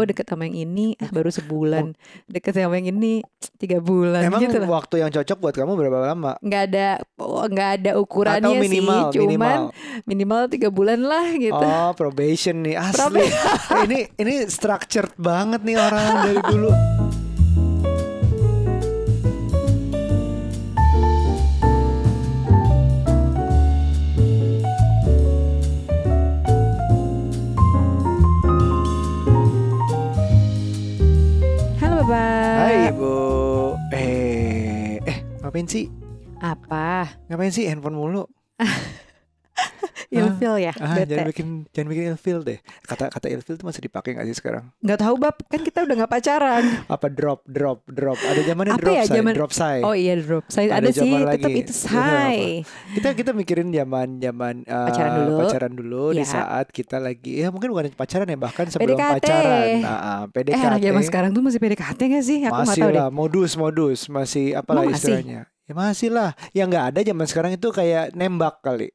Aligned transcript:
gue 0.00 0.16
deket 0.16 0.24
sama 0.24 0.48
yang 0.48 0.56
ini 0.64 0.96
ah, 0.96 1.12
baru 1.12 1.28
sebulan 1.38 1.92
deket 2.24 2.56
sama 2.56 2.80
yang 2.80 2.96
ini 2.96 3.20
tiga 3.60 3.84
bulan 3.84 4.24
Emang 4.24 4.40
gitu 4.40 4.56
lah 4.56 4.80
waktu 4.80 5.04
yang 5.04 5.12
cocok 5.12 5.36
buat 5.36 5.52
kamu 5.52 5.76
berapa 5.76 5.98
lama? 6.00 6.40
nggak 6.40 6.62
ada 6.72 6.88
oh, 7.20 7.44
nggak 7.44 7.70
ada 7.80 7.90
ukurannya 8.00 8.48
Atau 8.48 8.64
minimal, 8.64 8.96
sih 9.12 9.20
cuman 9.20 9.28
minimal. 9.28 9.60
minimal 10.08 10.40
tiga 10.48 10.68
bulan 10.72 11.00
lah 11.04 11.26
gitu 11.36 11.60
Oh, 11.60 11.92
probation 11.92 12.64
nih 12.64 12.80
asli. 12.80 13.28
Eh, 13.70 13.86
ini 13.86 13.98
ini 14.18 14.34
structured 14.48 15.12
banget 15.20 15.60
nih 15.62 15.76
orang 15.76 16.06
dari 16.26 16.40
dulu. 16.48 16.70
bapak 32.10 32.58
Hai 32.66 32.90
Ibu. 32.90 33.14
Eh, 33.94 34.98
eh 34.98 35.18
ngapain 35.38 35.66
sih? 35.70 35.86
apa 36.40 37.06
Ngapain 37.28 37.52
sih 37.54 37.68
handphone 37.70 37.94
mulu? 37.94 38.26
ilfil 40.10 40.54
ya 40.58 40.74
Ah, 40.76 40.92
bete 40.92 41.06
jangan 41.08 41.26
bikin 41.26 41.46
jangan 41.68 41.88
bikin 41.88 42.04
ilfil 42.08 42.38
deh. 42.40 42.58
Kata 42.82 43.06
kata 43.06 43.26
ilfil 43.28 43.54
tuh 43.54 43.62
masih 43.62 43.78
dipakai 43.80 44.12
gak 44.12 44.26
sih 44.26 44.34
sekarang? 44.34 44.66
nggak 44.76 44.98
tahu 44.98 45.14
bab 45.16 45.38
kan 45.44 45.60
kita 45.60 45.78
udah 45.80 45.94
nggak 45.96 46.10
pacaran 46.10 46.62
Apa 46.94 47.06
drop 47.06 47.40
drop 47.44 47.86
drop? 47.86 48.18
Ada 48.20 48.40
zamannya 48.44 48.72
Apa 48.72 48.80
drop 48.80 48.92
ya, 48.92 49.02
say, 49.02 49.14
zaman- 49.16 49.34
drop 49.34 49.52
say. 49.52 49.78
oh 49.80 49.94
iya 49.94 50.14
drop 50.14 50.44
saya 50.46 50.66
Ada 50.68 50.82
ada, 50.84 50.90
sih 50.92 51.12
tetap 51.14 51.50
itu 51.52 51.62
Itu 51.62 51.72
say 51.72 52.66
Kita 52.92 53.08
kita 53.12 53.30
mikirin 53.32 53.70
zaman 53.70 54.18
zaman 54.18 54.54
uh, 54.64 54.86
Pacaran 54.86 55.12
dulu. 55.16 55.36
pacaran 55.40 55.72
dulu 55.72 56.04
di 56.12 56.18
Ya. 56.18 56.26
saat 56.26 56.66
kita 56.68 56.98
lagi 56.98 57.38
ya 57.38 57.48
mungkin 57.48 57.70
bukan 57.70 57.88
pacaran 57.92 58.26
ya 58.26 58.36
bahkan 58.36 58.66
sebelum 58.66 58.92
PDKT. 58.92 59.14
pacaran. 59.16 59.66
Nah, 59.78 59.90
ah, 59.90 60.20
eh 60.20 60.24
PDKT. 60.28 60.64
anak 60.64 60.80
zaman 60.82 61.02
sekarang 61.02 61.30
tuh 61.30 61.40
masih 61.40 61.58
PDKT 61.58 62.00
gak 62.08 62.24
sih 62.24 62.38
aku 62.40 62.50
nggak 62.50 62.60
masih 62.66 62.80
tahu 62.80 62.90
deh 62.90 62.98
lah 62.98 63.08
modus 63.10 63.52
modus 63.54 64.00
masih 64.06 64.52
apalah 64.52 64.82
Emang 64.82 64.92
masih? 64.92 65.06
istilahnya. 65.06 65.40
Ya 65.64 65.72
masih 65.72 66.10
lah. 66.10 66.30
Yang 66.50 66.66
nggak 66.68 66.84
ada 66.84 67.00
zaman 67.04 67.26
sekarang 67.26 67.50
itu 67.54 67.68
kayak 67.70 68.10
nembak 68.12 68.58
kali. 68.60 68.90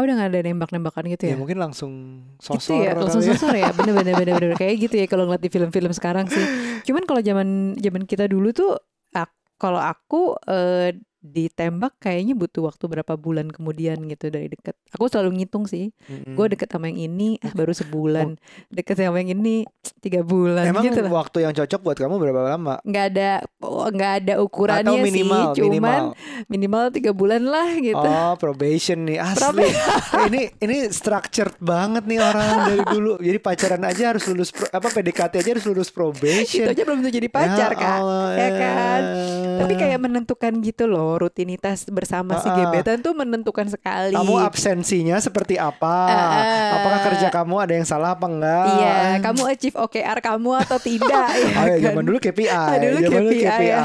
Oh 0.00 0.02
udah 0.02 0.14
nggak 0.16 0.30
ada 0.32 0.40
nembak-nembakan 0.42 1.04
gitu 1.12 1.22
Ya, 1.28 1.30
ya? 1.30 1.36
mungkin 1.36 1.60
langsung 1.60 1.92
gitu 2.40 2.56
sosor 2.56 2.80
ya 2.80 2.96
kali 2.96 3.00
langsung 3.04 3.20
ya. 3.20 3.28
sosor 3.36 3.52
ya? 3.52 3.68
Bener 3.70 3.92
bener 3.92 4.14
bener 4.16 4.34
bener. 4.34 4.56
Kayak 4.56 4.74
gitu 4.80 4.94
ya 4.96 5.06
kalau 5.06 5.28
ngeliat 5.28 5.44
di 5.44 5.52
film-film 5.52 5.92
sekarang 5.92 6.24
sih. 6.26 6.40
Cuman 6.88 7.04
kalau 7.04 7.20
zaman 7.20 7.48
zaman 7.76 8.08
kita 8.08 8.24
dulu 8.24 8.48
tuh 8.50 8.80
ak- 9.12 9.36
kalau 9.54 9.76
aku 9.76 10.40
eh, 10.48 10.96
ditembak 11.22 11.96
kayaknya 11.98 12.32
butuh 12.32 12.64
waktu 12.64 12.84
berapa 12.86 13.12
bulan 13.14 13.46
kemudian 13.46 14.00
gitu 14.02 14.28
dari 14.28 14.48
deket 14.48 14.72
aku 14.88 15.04
selalu 15.06 15.36
ngitung 15.36 15.64
sih 15.64 15.92
Mm-mm. 16.02 16.32
gue 16.32 16.46
deket 16.50 16.66
sama 16.66 16.88
yang 16.88 17.06
ini 17.06 17.36
ah, 17.38 17.52
baru 17.52 17.70
sebulan 17.70 18.40
deket 18.68 18.96
sama 18.96 19.20
yang 19.20 19.36
ini 19.36 19.68
tiga 19.98 20.20
bulan 20.20 20.64
Emang 20.64 20.80
gitu 20.82 20.98
lah 20.98 21.12
waktu 21.14 21.44
yang 21.44 21.52
cocok 21.52 21.80
buat 21.82 21.96
kamu 21.96 22.16
berapa 22.16 22.40
lama? 22.46 22.80
nggak 22.82 23.04
ada 23.10 23.30
oh, 23.60 23.84
nggak 23.86 24.12
ada 24.18 24.32
Atau 24.34 24.46
ukurannya 24.46 24.96
minimal 24.98 25.52
sih 25.52 25.60
cuman 25.60 25.68
minimal. 25.68 26.04
minimal 26.46 26.84
tiga 26.88 27.12
bulan 27.12 27.42
lah 27.42 27.68
gitu 27.74 28.00
Oh 28.00 28.32
probation 28.34 29.04
nih 29.04 29.18
asli. 29.18 29.68
Eh, 30.10 30.26
ini 30.26 30.42
ini 30.58 30.76
structured 30.90 31.54
banget 31.58 32.02
nih 32.02 32.18
orang 32.18 32.48
dari 32.66 32.84
dulu. 32.86 33.12
Jadi 33.16 33.38
pacaran 33.38 33.82
aja 33.82 34.10
harus 34.10 34.24
lulus 34.26 34.50
pro- 34.50 34.68
apa 34.68 34.88
PDKT 34.88 35.32
aja 35.36 35.50
harus 35.50 35.64
lulus 35.64 35.86
itu 35.86 35.94
probation. 35.94 36.66
aja 36.66 36.82
belum 36.82 37.00
jadi 37.04 37.28
pacar 37.28 37.70
Ya 37.70 37.78
kak 37.78 37.94
Allah. 37.94 38.28
ya 38.32 38.48
kan 38.52 39.02
Tapi 39.60 39.74
kayak 39.76 39.98
menentukan 39.98 40.52
gitu 40.60 40.84
loh 40.86 41.09
rutinitas 41.16 41.82
bersama 41.86 42.36
si 42.36 42.44
Ah, 42.44 42.52
ah. 42.52 42.56
gebetan 42.60 42.98
tuh 42.98 43.12
menentukan 43.12 43.66
sekali. 43.66 44.12
kamu 44.12 44.34
absensinya 44.38 45.16
seperti 45.16 45.54
apa? 45.54 45.96
Ah, 46.06 46.76
Apakah 46.76 47.00
kerja 47.06 47.28
kamu 47.28 47.54
ada 47.58 47.72
yang 47.72 47.84
salah 47.84 48.12
apa 48.12 48.26
enggak? 48.26 48.66
Iya, 48.72 48.96
kamu 49.20 49.42
achieve 49.48 49.76
OKR 49.76 50.18
kamu 50.20 50.50
atau 50.58 50.78
tidak 50.82 51.26
ya 51.30 51.48
Oh 51.52 51.64
ya, 51.64 51.72
kan? 51.72 51.84
zaman 51.86 52.02
dulu 52.04 52.18
KPI. 52.18 52.46
Ah, 52.46 52.66
dulu 52.76 52.96
zaman 53.00 53.20
dulu 53.20 53.30
KPI, 53.32 53.46
KPI. 53.46 53.66
ya. 53.66 53.82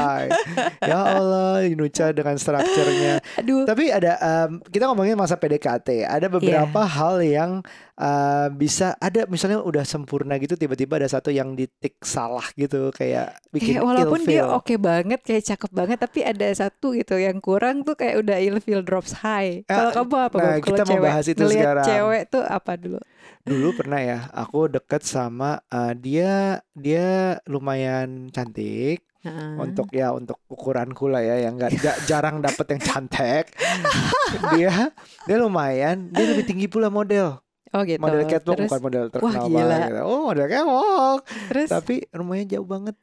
ya 0.82 0.98
Allah, 1.00 1.54
Inuca 1.64 2.06
dengan 2.10 2.36
strukturnya. 2.36 3.14
Aduh, 3.36 3.64
Tapi 3.64 3.84
ada 3.88 4.12
em, 4.18 4.50
kita 4.64 4.84
ngomongin 4.86 5.14
masa 5.14 5.34
PDKT. 5.34 6.04
Ada 6.04 6.26
beberapa 6.26 6.80
Iya. 6.80 6.92
hal 6.92 7.16
yang 7.18 7.52
eh, 7.96 8.48
bisa 8.52 8.92
ada 8.96 9.24
misalnya 9.26 9.60
udah 9.60 9.82
sempurna 9.82 10.36
gitu 10.36 10.54
tiba-tiba 10.54 10.96
ada 10.96 11.08
satu 11.08 11.28
yang 11.28 11.52
ditik 11.52 11.96
salah 12.00 12.44
gitu 12.52 12.92
kayak 12.92 13.40
bikin 13.50 13.80
kayak 13.80 13.84
walaupun 13.84 14.20
dia 14.22 14.44
oke 14.46 14.76
banget, 14.76 15.20
kayak 15.20 15.42
cakep 15.46 15.70
banget, 15.72 15.98
tapi 15.98 16.20
ada 16.20 16.46
satu 16.52 16.92
gitu 16.92 17.16
yang 17.16 17.40
kurang 17.40 17.82
tuh 17.82 17.94
kayak 17.94 18.20
udah 18.20 18.36
ilfeel 18.36 18.80
drops 18.80 19.16
high. 19.16 19.64
Kalau 19.64 19.90
Ah, 19.90 19.94
kamu 19.96 20.14
apa? 20.14 20.36
nah? 20.36 20.44
Kalau 20.56 20.60
kita 20.62 20.82
mau 20.82 20.90
cewek, 20.92 21.06
bahas 21.08 21.26
itu 21.26 21.42
sekarang. 21.48 21.84
cewek 21.84 22.22
tuh 22.28 22.42
apa 22.42 22.72
dulu? 22.76 23.00
Dulu 23.42 23.68
pernah 23.74 24.00
ya, 24.00 24.18
aku 24.30 24.66
deket 24.68 25.02
sama 25.02 25.62
eh, 25.66 25.92
dia 25.94 26.32
dia 26.72 27.06
lumayan 27.46 28.28
cantik 28.28 29.06
Heeh. 29.22 29.56
untuk 29.56 29.88
ya 29.90 30.10
untuk 30.10 30.38
ukuranku 30.46 31.06
lah 31.06 31.18
ya 31.18 31.42
yang 31.42 31.54
nggak 31.54 31.72
ja- 31.78 32.00
jarang 32.04 32.38
dapet 32.38 32.66
yang 32.70 32.82
cantik. 32.82 33.44
dia 34.54 34.92
dia 35.24 35.36
lumayan, 35.36 36.10
dia 36.10 36.24
lebih 36.26 36.44
tinggi 36.44 36.66
pula 36.66 36.86
model. 36.88 37.38
Oh 37.74 37.82
gitu. 37.82 37.98
Model 37.98 38.22
catwalk 38.24 38.56
Terus, 38.56 38.70
bukan 38.70 38.82
model 38.82 39.04
terkenal 39.10 39.44
gila. 39.46 39.62
banget 39.66 39.88
gitu. 39.88 40.02
Oh, 40.02 40.20
model 40.24 40.46
catwalk. 40.46 41.20
terus 41.50 41.68
Tapi 41.68 41.94
rumahnya 42.10 42.46
jauh 42.56 42.68
banget. 42.68 42.96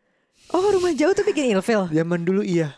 oh 0.49 0.65
rumah 0.71 0.91
jauh 0.93 1.11
tuh 1.11 1.23
bikin 1.23 1.51
ilfeel. 1.51 1.87
Zaman 1.89 2.21
dulu 2.23 2.43
iya. 2.43 2.75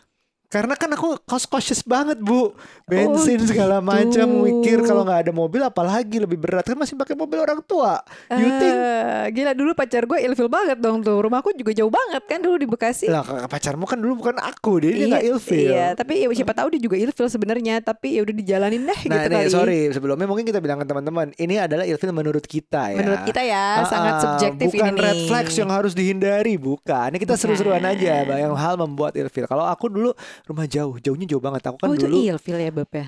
Karena 0.56 0.74
kan 0.74 0.88
aku 0.90 1.20
cost 1.22 1.46
cautious 1.46 1.84
banget 1.84 2.16
bu 2.18 2.56
Bensin 2.86 3.38
Oh, 3.38 3.46
segala 3.46 3.78
macam 3.78 4.24
gitu. 4.24 4.40
Mikir 4.42 4.78
kalau 4.82 5.04
nggak 5.04 5.20
ada 5.20 5.32
mobil 5.32 5.60
apalagi 5.60 6.16
lebih 6.16 6.38
berat 6.38 6.64
Kan 6.64 6.78
masih 6.78 6.96
pakai 6.96 7.12
mobil 7.14 7.36
orang 7.38 7.60
tua 7.62 8.00
You 8.32 8.48
think 8.56 8.76
Eh, 8.76 9.26
gila 9.32 9.52
dulu 9.52 9.72
pacar 9.74 10.06
gue 10.06 10.16
ilfil 10.22 10.48
banget 10.48 10.78
dong 10.78 11.02
tuh. 11.02 11.18
Rumahku 11.18 11.52
juga 11.54 11.74
jauh 11.74 11.90
banget 11.90 12.24
kan 12.24 12.40
dulu 12.40 12.56
di 12.56 12.66
Bekasi. 12.66 13.08
Lah 13.08 13.22
pacarmu 13.46 13.84
kan 13.84 13.98
dulu 13.98 14.16
bukan 14.18 14.38
aku 14.38 14.80
Dia 14.80 14.92
dia 14.94 15.06
nggak 15.10 15.26
ilfil 15.28 15.68
Iya, 15.68 15.88
tapi 15.94 16.14
ya 16.18 16.32
siapa 16.32 16.54
tahu 16.54 16.68
dia 16.72 16.82
juga 16.82 16.96
ilfil 16.96 17.28
sebenarnya, 17.28 17.82
tapi 17.82 18.16
ya 18.16 18.22
udah 18.22 18.36
dijalanin 18.36 18.82
deh 18.82 19.00
Nah 19.06 19.18
gitu 19.18 19.28
nih 19.28 19.38
kali. 19.42 19.52
sorry 19.52 19.80
Sebelumnya 19.92 20.24
mungkin 20.24 20.46
kita 20.46 20.58
bilang 20.58 20.78
ke 20.78 20.86
teman-teman 20.86 21.34
Ini 21.34 21.66
adalah 21.66 21.84
ilfil 21.84 22.12
menurut 22.12 22.44
kita 22.44 22.92
ya 22.92 22.98
Menurut 22.98 23.22
kita 23.24 23.42
ya 23.42 23.66
Ah, 23.76 23.84
sangat 23.84 24.14
subjektif 24.22 24.68
Bukan 24.72 24.88
ini 24.88 25.02
red 25.02 25.18
nih. 25.18 25.28
flags 25.28 25.56
yang 25.56 25.68
harus 25.68 25.92
dihindari 25.92 26.56
Bukan 26.56 27.08
Ini 27.10 27.18
kita 27.18 27.34
Bukan. 27.34 27.42
seru-seruan 27.42 27.84
aja 27.84 28.14
Yang 28.24 28.54
hal 28.54 28.76
membuat 28.78 29.12
ilfil 29.14 29.44
Kalau 29.44 29.66
aku 29.66 29.90
dulu 29.90 30.14
rumah 30.46 30.66
jauh 30.70 30.96
Jauhnya 31.02 31.26
jauh 31.26 31.42
banget 31.42 31.62
Aku 31.70 31.78
kan 31.82 31.90
Oh 31.90 31.96
itu 31.98 32.06
dulu 32.06 32.18
ilfil 32.22 32.58
ya 32.62 32.72
Bab 32.72 32.92
ya? 32.94 33.08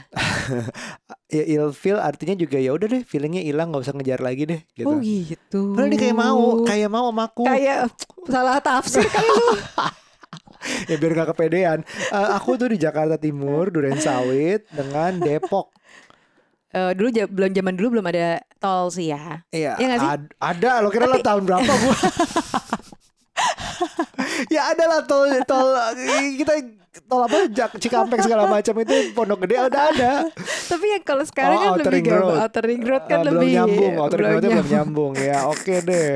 ya 1.37 1.43
ilfil 1.59 1.97
artinya 2.01 2.33
juga 2.33 2.57
ya 2.57 2.73
udah 2.73 2.87
deh 2.89 3.01
feelingnya 3.05 3.45
hilang 3.45 3.69
nggak 3.69 3.83
usah 3.85 3.93
ngejar 3.93 4.19
lagi 4.23 4.43
deh 4.47 4.61
gitu. 4.73 4.89
Oh 4.89 4.97
gitu. 5.01 5.61
Padahal 5.75 5.89
dia 5.93 5.99
kayak 6.01 6.17
mau, 6.17 6.41
kayak 6.65 6.89
mau 6.89 7.05
sama 7.11 7.23
aku. 7.29 7.43
Kayak 7.45 7.77
salah 8.25 8.57
tafsir 8.63 9.05
kali 9.05 9.29
lu. 9.29 9.49
ya 10.89 10.95
biar 10.97 11.11
gak 11.13 11.29
kepedean. 11.35 11.79
Eh, 11.87 12.29
aku 12.33 12.57
tuh 12.57 12.73
di 12.73 12.77
Jakarta 12.81 13.15
Timur, 13.15 13.69
Duren 13.69 14.01
Sawit 14.01 14.65
dengan 14.71 15.21
Depok. 15.21 15.69
Eh, 16.73 16.91
dulu 16.97 17.07
belum 17.31 17.51
zaman 17.55 17.73
dulu 17.79 17.87
belum 17.99 18.07
ada 18.11 18.43
tol 18.59 18.91
sih 18.91 19.11
ya. 19.11 19.43
Iya, 19.51 19.79
Iya 19.79 19.85
nggak 19.87 19.99
sih? 20.03 20.09
ad- 20.11 20.33
ada. 20.39 20.71
Lo 20.83 20.91
kira 20.91 21.07
lo 21.07 21.19
tahun 21.23 21.47
berapa 21.47 21.63
gua? 21.71 21.95
ya 24.53 24.73
ada 24.73 24.83
lah 24.85 25.01
tol 25.05 25.29
tol 25.45 25.69
kita 26.37 26.53
tol 27.01 27.21
apa 27.21 27.45
Jak- 27.47 27.77
Cikampek 27.77 28.19
segala 28.19 28.45
macam 28.45 28.73
itu 28.77 28.95
Pondok 29.11 29.43
Gede 29.43 29.55
udah 29.63 29.83
ada. 29.89 30.11
Tapi 30.71 30.85
yang 30.89 31.03
kalau 31.03 31.23
sekarang 31.23 31.57
Oh, 31.59 31.75
kan 31.75 31.85
lebih. 31.85 32.03
Road. 32.07 32.37
Outer 32.39 32.63
Ring 32.63 32.81
Road 32.81 33.03
kan 33.03 33.17
Eh, 33.17 33.23
lebih 33.23 33.35
belum 33.37 33.53
nyambung, 33.53 33.93
outer 33.97 34.17
belum 34.17 34.25
Ring 34.25 34.33
Road 34.33 34.43
belum 34.47 34.67
nyambung. 34.67 35.11
ya. 35.15 35.37
Oke 35.45 35.75
deh. 35.79 36.11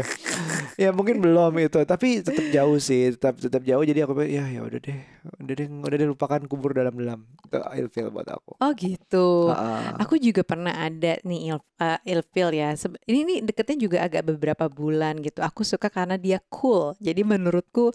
ya 0.76 0.90
mungkin 0.90 1.20
belum 1.20 1.54
itu, 1.60 1.80
tapi 1.84 2.08
tetap 2.20 2.46
jauh 2.48 2.78
sih, 2.78 3.14
tetap 3.14 3.38
tetap 3.38 3.62
jauh. 3.62 3.82
Jadi 3.82 4.00
aku 4.00 4.14
ya 4.24 4.48
ya 4.48 4.62
udah 4.62 4.80
deh, 4.80 4.98
udah 5.38 5.54
deh, 5.54 5.68
udah 5.68 5.96
deh 5.96 6.08
lupakan 6.08 6.42
kubur 6.44 6.72
dalam-dalam. 6.72 7.22
Itu 7.44 7.58
ilfil 7.76 8.08
buat 8.10 8.26
aku. 8.26 8.58
Oh 8.58 8.72
gitu. 8.74 9.52
Ah, 9.52 9.94
Aku 10.00 10.16
juga 10.16 10.42
pernah 10.42 10.74
ada 10.74 11.20
nih 11.20 11.40
il, 11.48 11.60
eh, 11.78 12.00
ilfil 12.08 12.50
ya. 12.52 12.74
Ini 13.04 13.20
nih 13.22 13.38
deketnya 13.44 13.78
juga 13.80 13.98
agak 14.02 14.24
beberapa 14.28 14.66
bulan 14.68 15.20
gitu. 15.20 15.40
Aku 15.40 15.62
suka 15.62 15.88
karena 15.88 16.16
dia 16.16 16.40
cool. 16.50 16.96
Jadi 16.98 17.22
menurutku 17.22 17.92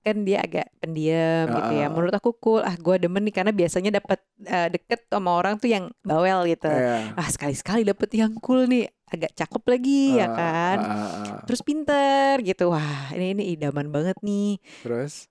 kan 0.00 0.22
dia 0.22 0.40
agak 0.40 0.70
pendiam 0.78 1.50
gitu 1.50 1.72
ya. 1.74 1.86
Menurut 1.88 2.12
aku 2.12 2.29
cool. 2.36 2.62
Ah, 2.62 2.74
gue 2.74 2.96
demen 2.96 3.24
nih 3.24 3.34
karena 3.34 3.50
biasanya 3.50 3.98
dapat 3.98 4.20
eh, 4.42 4.68
deket 4.70 5.08
sama 5.08 5.34
orang 5.34 5.58
tuh 5.58 5.66
yang 5.66 5.90
bawel 6.00 6.46
gitu. 6.46 6.70
Iya. 6.70 7.14
Ah, 7.14 7.26
sekali-sekali 7.26 7.82
dapet 7.82 8.10
yang 8.14 8.36
cool 8.38 8.64
nih. 8.64 8.86
Agak 9.10 9.34
cakep 9.34 9.62
lagi 9.66 10.22
ya 10.22 10.26
Ah, 10.26 10.34
kan. 10.36 10.78
ah, 10.80 10.94
ah. 10.94 11.40
Terus 11.44 11.60
pinter 11.60 12.38
gitu. 12.40 12.70
Wah, 12.70 13.10
ini 13.10 13.34
ini 13.34 13.44
idaman 13.54 13.90
banget 13.90 14.14
nih. 14.22 14.62
Terus 14.86 15.26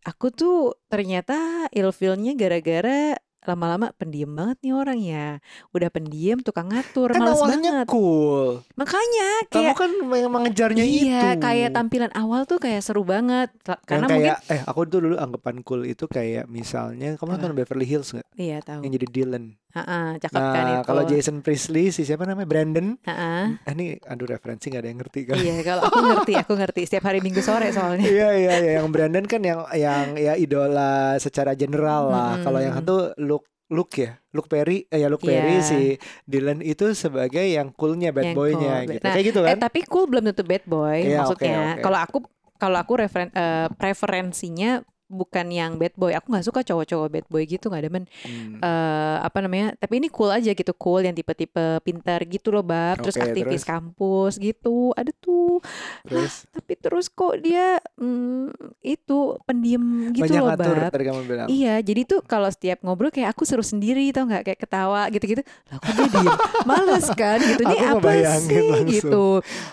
Aku 0.00 0.32
tuh 0.32 0.80
ternyata 0.88 1.68
ilfilnya 1.70 2.32
gara-gara 2.32 3.20
lama-lama 3.40 3.88
pendiam 3.94 4.28
banget 4.30 4.60
nih 4.60 4.72
orang 4.72 4.98
ya. 4.98 5.28
Udah 5.70 5.88
pendiam, 5.88 6.38
tukang 6.40 6.68
ngatur, 6.68 7.12
kan 7.12 7.20
males 7.20 7.36
awalnya 7.36 7.84
banget. 7.84 7.86
cool. 7.88 8.60
Makanya 8.76 9.28
Kamu 9.46 9.52
kayak 9.52 9.74
kan 9.76 9.90
memang 10.02 10.30
mengejarnya 10.30 10.84
itu. 10.84 11.08
iya, 11.08 11.34
kayak 11.36 11.72
tampilan 11.72 12.12
awal 12.12 12.44
tuh 12.44 12.56
kayak 12.56 12.80
seru 12.80 13.00
banget. 13.00 13.48
Ka- 13.60 13.80
yang 13.80 13.88
Karena 13.88 14.06
mungkin 14.06 14.20
kayak 14.28 14.36
eh 14.48 14.60
aku 14.64 14.80
tuh 14.86 15.00
dulu 15.00 15.16
anggapan 15.16 15.56
cool 15.60 15.82
itu 15.84 16.04
kayak 16.04 16.44
misalnya 16.46 17.16
kamu 17.16 17.36
nonton 17.36 17.52
Beverly 17.54 17.84
Hills 17.84 18.12
nggak 18.12 18.28
iya 18.36 18.60
tahu. 18.60 18.84
yang 18.84 18.92
jadi 18.92 19.06
Dylan 19.08 19.44
Heeh, 19.70 20.18
cakep 20.18 20.42
kan 20.44 20.64
Nah, 20.66 20.74
itu. 20.74 20.82
kalau 20.82 21.02
Jason 21.06 21.36
Priestley 21.40 21.90
si 21.90 22.02
siapa 22.02 22.26
namanya 22.26 22.48
Brandon. 22.48 22.98
Heeh. 23.00 23.42
Ah, 23.62 23.72
ini 23.72 23.96
aduh 24.02 24.26
referensi 24.26 24.66
nggak 24.66 24.82
ada 24.82 24.90
yang 24.90 24.98
ngerti 24.98 25.20
kan? 25.24 25.36
Iya, 25.38 25.54
kalau 25.62 25.82
aku 25.84 25.98
ngerti, 26.02 26.32
aku 26.42 26.52
ngerti. 26.58 26.80
Setiap 26.84 27.04
hari 27.06 27.18
Minggu 27.20 27.38
sore 27.40 27.70
soalnya. 27.70 28.02
Iya 28.02 28.28
iya 28.34 28.54
iya 28.58 28.70
yang 28.78 28.90
Brandon 28.90 29.24
kan 29.24 29.40
yang 29.40 29.60
yang 29.72 30.18
ya 30.18 30.34
idola 30.34 30.90
secara 31.16 31.54
general 31.54 32.10
lah. 32.10 32.30
Kalau 32.42 32.58
yang 32.58 32.74
Mm-mm. 32.74 32.82
satu 32.82 32.96
Luke 33.16 33.46
Luke 33.70 33.94
ya, 33.94 34.18
Luke 34.34 34.50
Perry, 34.50 34.82
eh 34.90 34.98
ya 34.98 35.06
Luke 35.06 35.22
Iya. 35.22 35.38
Perry 35.38 35.56
si 35.62 35.80
Dylan 36.26 36.58
itu 36.58 36.90
sebagai 36.92 37.46
yang 37.46 37.70
coolnya 37.70 38.10
bad 38.10 38.26
Yang 38.26 38.34
boy-nya 38.34 38.74
cool. 38.82 38.90
gitu. 38.90 39.04
Nah, 39.06 39.14
Kayak 39.14 39.26
gitu 39.30 39.38
Eh 39.38 39.46
kan? 39.46 39.56
tapi 39.62 39.80
cool 39.86 40.06
belum 40.10 40.24
tentu 40.26 40.42
bad 40.42 40.64
boy 40.66 40.98
Iya, 40.98 41.22
maksudnya. 41.22 41.54
oke, 41.54 41.70
oke. 41.78 41.82
Kalau 41.86 41.98
aku 42.02 42.18
kalau 42.58 42.76
aku 42.76 42.92
referen, 42.98 43.30
eh, 43.30 43.68
preferensinya 43.72 44.82
bukan 45.10 45.46
yang 45.50 45.74
bad 45.74 45.90
boy. 45.92 46.14
Aku 46.14 46.30
nggak 46.30 46.46
suka 46.46 46.62
cowok-cowok 46.62 47.08
bad 47.10 47.26
boy 47.26 47.42
gitu 47.44 47.66
nggak 47.66 47.84
demen. 47.84 48.04
Hmm. 48.22 48.62
eh 48.62 49.16
apa 49.20 49.42
namanya? 49.42 49.74
Tapi 49.74 49.98
ini 49.98 50.08
cool 50.08 50.30
aja 50.30 50.54
gitu, 50.54 50.72
cool 50.72 51.02
yang 51.02 51.12
tipe-tipe 51.12 51.82
pintar 51.82 52.22
gitu 52.24 52.48
loh, 52.48 52.62
bab. 52.62 53.02
Terus 53.02 53.18
Oke, 53.18 53.26
aktivis 53.26 53.60
terus? 53.60 53.68
kampus 53.68 54.32
gitu. 54.38 54.94
Ada 54.94 55.10
tuh. 55.12 55.58
Terus 56.06 56.32
Tapi 56.54 56.72
terus 56.76 57.10
kok 57.10 57.34
dia 57.36 57.82
mm, 57.98 58.78
itu 58.80 59.18
pendiam 59.42 59.82
gitu 60.12 60.24
banyak 60.24 60.40
loh, 60.40 60.48
ngatur 60.54 60.76
bab. 60.78 60.90
tadi 60.94 61.04
kamu 61.04 61.20
bilang. 61.26 61.48
Iya, 61.50 61.74
jadi 61.80 62.00
tuh 62.06 62.20
kalau 62.22 62.46
setiap 62.46 62.78
ngobrol 62.80 63.10
kayak 63.10 63.34
aku 63.34 63.42
seru 63.42 63.60
sendiri 63.60 64.14
tau 64.14 64.24
nggak 64.24 64.46
kayak 64.46 64.60
ketawa 64.60 65.10
gitu-gitu. 65.10 65.42
Lah 65.42 65.76
kok 65.76 65.90
dia 65.90 66.06
diem? 66.06 66.34
Males 66.70 67.06
kan 67.12 67.38
gitu. 67.40 67.62
Ini 67.66 67.76
Aku 67.82 67.98
apa 67.98 68.10
sih 68.12 68.22
langsung. 68.22 68.86
gitu. 68.86 69.24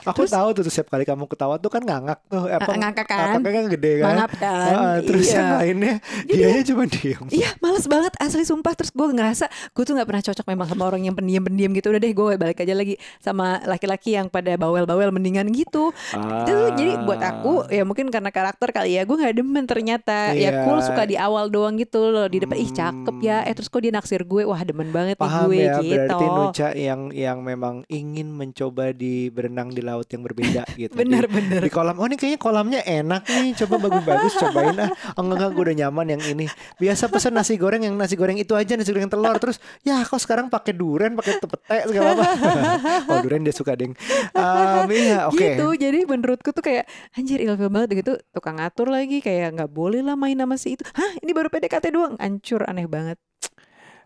Aku 0.03 0.17
Terus- 0.23 0.33
tahu 0.33 0.47
tuh 0.55 0.63
setiap 0.65 0.87
kali 0.89 1.03
kamu 1.03 1.27
ketawa 1.27 1.55
tuh 1.59 1.69
kan 1.69 1.81
ngangak 1.83 2.19
tuh. 2.25 2.47
Eh, 2.47 2.57
Apa 2.57 2.71
ngangkat 2.73 3.05
kan? 3.05 3.37
kan 3.37 3.65
gede 3.69 3.91
kan? 4.01 4.05
Mangap 4.15 4.31
kan? 4.39 4.71
Ah, 4.73 4.97
terus 5.03 5.26
Iya. 5.27 5.35
yang 5.37 5.51
lainnya 5.53 5.95
Jadi 6.23 6.31
dianya 6.33 6.63
cuma 6.65 6.83
diem. 6.85 7.25
Iya 7.29 7.49
males 7.57 7.85
banget 7.85 8.13
asli 8.17 8.43
sumpah. 8.43 8.73
Terus 8.73 8.89
gue 8.89 9.05
ngerasa 9.09 9.45
Gue 9.71 9.83
tuh 9.83 9.93
gak 9.93 10.05
pernah 10.05 10.23
cocok 10.23 10.45
memang 10.47 10.67
sama 10.67 10.83
orang 10.85 11.01
yang 11.01 11.13
pendiam-pendiam 11.13 11.71
gitu. 11.71 11.87
Udah 11.87 11.97
deh 11.97 12.11
gue 12.11 12.33
balik 12.35 12.57
aja 12.59 12.73
lagi 12.73 12.95
Sama 13.17 13.59
laki-laki 13.63 14.13
yang 14.13 14.27
pada 14.27 14.55
bawel-bawel 14.55 15.09
mendingan 15.09 15.47
gitu. 15.49 15.91
Itu 16.13 16.49
tuh 16.49 16.69
jadi 16.73 17.01
buat 17.01 17.19
aku 17.19 17.67
Ya 17.67 17.83
mungkin 17.83 18.07
karena 18.07 18.29
karakter 18.29 18.71
kali 18.71 18.95
ya 18.95 19.03
Gue 19.03 19.17
gak 19.17 19.33
demen 19.33 19.63
ternyata. 19.63 20.31
Ya 20.31 20.47
Iya. 20.47 20.63
cool 20.63 20.79
suka 20.79 21.03
di 21.03 21.15
awal 21.15 21.47
doang 21.47 21.75
gitu 21.75 22.07
loh 22.07 22.25
Di 22.25 22.39
depan. 22.39 22.55
Ih 22.55 22.69
cakep 22.69 23.15
ya. 23.19 23.43
Eh 23.43 23.51
terus 23.51 23.67
kok 23.67 23.79
dia 23.79 23.91
naksir 23.91 24.23
gue? 24.23 24.43
Wah 24.43 24.61
demen 24.61 24.89
banget 24.89 25.17
nih 25.17 25.19
Paham 25.19 25.47
gue 25.47 25.57
ya, 25.57 25.75
gitu. 25.79 25.91
berarti 25.97 26.25
Nuca 26.27 26.67
yang 26.71 27.01
yang 27.09 27.37
memang 27.39 27.81
ingin 27.87 28.29
mencoba 28.29 28.91
di 28.91 29.27
berenang 29.27 29.69
di 29.69 29.81
laut 29.81 30.05
yang 30.05 30.21
berbeda 30.21 30.63
gitu. 30.75 30.93
Di- 30.93 30.97
Bener-bener 30.97 31.59
Di 31.59 31.71
kolam, 31.71 31.97
oh 31.97 32.05
ini 32.05 32.15
kayaknya 32.15 32.37
kolamnya 32.37 32.81
enak 32.81 33.25
nih, 33.25 33.57
coba 33.57 33.75
bagus-bagus 33.79 34.33
cobain 34.37 34.77
ah. 34.77 34.89
Oh, 35.17 35.25
enggak 35.25 35.37
enggak 35.37 35.51
gue 35.51 35.63
udah 35.65 35.77
nyaman 35.81 36.05
yang 36.13 36.21
ini. 36.23 36.45
Biasa 36.77 37.09
pesan 37.09 37.33
nasi 37.33 37.57
goreng 37.57 37.81
yang 37.81 37.97
nasi 37.97 38.13
goreng 38.13 38.37
itu 38.37 38.53
aja, 38.53 38.77
nasi 38.77 38.93
goreng 38.93 39.09
telur 39.09 39.33
terus 39.37 39.57
ya 39.81 40.05
kok 40.05 40.21
sekarang 40.21 40.47
pakai 40.47 40.71
duren, 40.71 41.17
pakai 41.17 41.41
tepete 41.41 41.77
segala 41.89 42.13
apa. 42.13 42.25
oh 43.11 43.17
duren 43.19 43.41
dia 43.41 43.51
suka 43.51 43.73
ding. 43.73 43.97
Um, 44.31 44.85
iya 44.87 45.25
oke. 45.25 45.35
Gitu 45.35 45.65
jadi 45.75 46.05
menurutku 46.05 46.49
tuh 46.49 46.61
kayak 46.61 46.85
Anjir 47.13 47.41
ilfil 47.41 47.67
banget 47.67 47.89
gitu 47.97 48.13
Tukang 48.29 48.57
ngatur 48.57 48.87
lagi 48.87 49.19
Kayak 49.19 49.57
gak 49.57 49.71
boleh 49.71 49.99
lah 49.99 50.13
main 50.13 50.35
sama 50.35 50.55
si 50.55 50.75
itu 50.75 50.83
Hah 50.87 51.17
ini 51.17 51.31
baru 51.31 51.49
PDKT 51.49 51.89
doang 51.89 52.13
Ancur 52.17 52.61
aneh 52.63 52.85
banget 52.85 53.17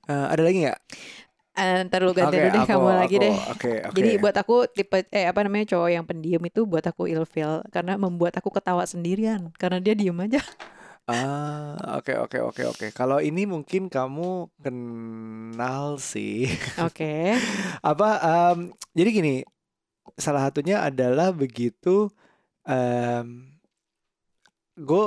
Eh, 0.04 0.28
ada 0.28 0.42
lagi 0.42 0.66
nggak? 0.66 0.80
Eh, 1.52 1.80
ntar 1.86 2.02
lu 2.02 2.12
ganti 2.12 2.34
Oke, 2.34 2.42
dulu 2.42 2.50
deh 2.50 2.62
aku- 2.64 2.72
kamu 2.74 2.88
lagi 2.90 3.16
aku- 3.16 3.24
deh. 3.24 3.36
Oke 3.54 3.72
oke. 3.84 3.94
Jadi 3.94 4.10
buat 4.18 4.36
aku 4.36 4.56
tipe 4.68 4.98
eh 5.08 5.26
apa 5.28 5.40
namanya 5.44 5.66
cowok 5.70 5.90
yang 5.92 6.06
pendiam 6.08 6.42
itu 6.42 6.64
buat 6.64 6.82
aku 6.82 7.06
ilfil 7.06 7.62
karena 7.70 7.96
membuat 7.96 8.34
aku 8.34 8.50
ketawa 8.50 8.82
sendirian 8.84 9.52
karena 9.56 9.78
dia 9.78 9.94
diem 9.94 10.16
aja. 10.16 10.40
Ah, 11.10 11.98
oke 11.98 12.14
oke 12.14 12.38
oke 12.40 12.62
oke. 12.72 12.88
Kalau 12.94 13.18
ini 13.18 13.50
mungkin 13.50 13.90
kamu 13.90 14.54
kenal 14.62 15.98
sih. 15.98 16.46
Oke. 16.78 17.36
apa 17.90 18.10
em, 18.22 18.60
jadi 18.94 19.10
gini 19.10 19.36
salah 20.18 20.50
satunya 20.50 20.82
adalah 20.86 21.34
begitu 21.34 22.10
em 22.66 23.52
gue 24.78 25.06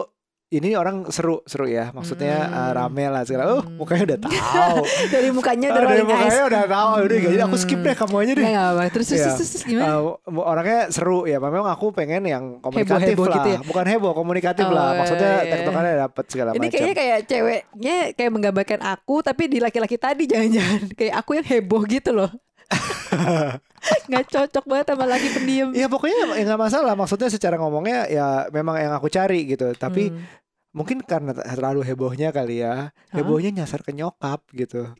ini 0.54 0.72
orang 0.72 1.06
seru 1.08 1.42
seru 1.42 1.64
ya 1.64 1.90
maksudnya 1.90 2.36
eh, 2.44 2.70
rame 2.72 3.04
lah 3.06 3.22
segala 3.22 3.42
oh 3.52 3.64
mukanya 3.72 4.04
udah 4.08 4.18
tahu 4.20 4.82
Dari 5.14 5.28
mukanya 5.28 5.66
udah 5.68 5.80
Ah, 5.80 5.90
dari 5.90 6.02
mukanya 6.02 6.42
udah 6.44 6.62
tahu 6.64 6.88
udah 7.02 7.18
jadi 7.20 7.42
aku 7.42 7.56
skip 7.56 7.76
Hmm. 7.76 7.84
deh 7.84 7.94
kamu 7.94 8.14
aja 8.16 8.32
deh 8.32 8.44
Nggak, 8.44 8.66
apa. 8.66 8.82
Terus 8.86 9.06
terus, 9.06 9.20
Iya. 9.20 9.26
terus, 9.30 9.50
terus 9.50 9.64
gimana? 9.64 9.86
Eh, 9.86 10.00
orangnya 10.44 10.80
seru 10.88 11.18
ya 11.24 11.38
memang 11.38 11.66
aku 11.66 11.86
pengen 11.90 12.22
yang 12.24 12.44
komunikatif 12.58 12.94
Heboh-heboh 13.12 13.26
lah 13.26 13.36
gitu 13.36 13.48
ya? 13.50 13.58
bukan 13.62 13.84
heboh 13.86 14.12
komunikatif 14.12 14.66
lah 14.66 14.86
Oh, 14.86 14.92
maksudnya 14.96 15.32
iya. 15.36 15.50
tektokannya 15.50 15.94
dapet 16.00 16.24
segala 16.26 16.48
Ini 16.48 16.58
macam 16.58 16.70
kayaknya 16.70 16.94
kayak 16.94 17.18
ceweknya 17.24 17.96
kayak 18.12 18.30
menggambarkan 18.30 18.80
aku 18.82 19.14
tapi 19.20 19.42
di 19.46 19.58
laki-laki 19.58 19.96
tadi 19.96 20.24
jangan-jangan 20.30 20.80
kayak 20.92 21.14
aku 21.14 21.30
yang 21.34 21.46
heboh 21.46 21.82
gitu 21.84 22.10
loh. 22.12 22.30
Nggak 24.08 24.24
cocok 24.26 24.64
banget 24.64 24.86
sama 24.88 25.04
laki 25.06 25.28
pendiam. 25.30 25.68
ya 25.70 25.86
pokoknya 25.86 26.16
ya 26.32 26.42
nggak 26.46 26.56
masalah 26.58 26.94
maksudnya 26.94 27.28
secara 27.28 27.56
ngomongnya 27.56 28.08
ya 28.08 28.26
memang 28.48 28.76
yang 28.78 28.92
aku 28.92 29.08
cari 29.08 29.44
gitu 29.46 29.72
tapi 29.74 30.08
Hmm. 30.08 30.20
Mungkin 30.74 30.98
karena 31.06 31.30
terlalu 31.32 31.86
hebohnya 31.86 32.34
kali 32.34 32.66
ya. 32.66 32.90
Hebohnya 33.14 33.62
nyasar 33.62 33.86
ke 33.86 33.94
nyokap 33.94 34.42
gitu. 34.50 34.90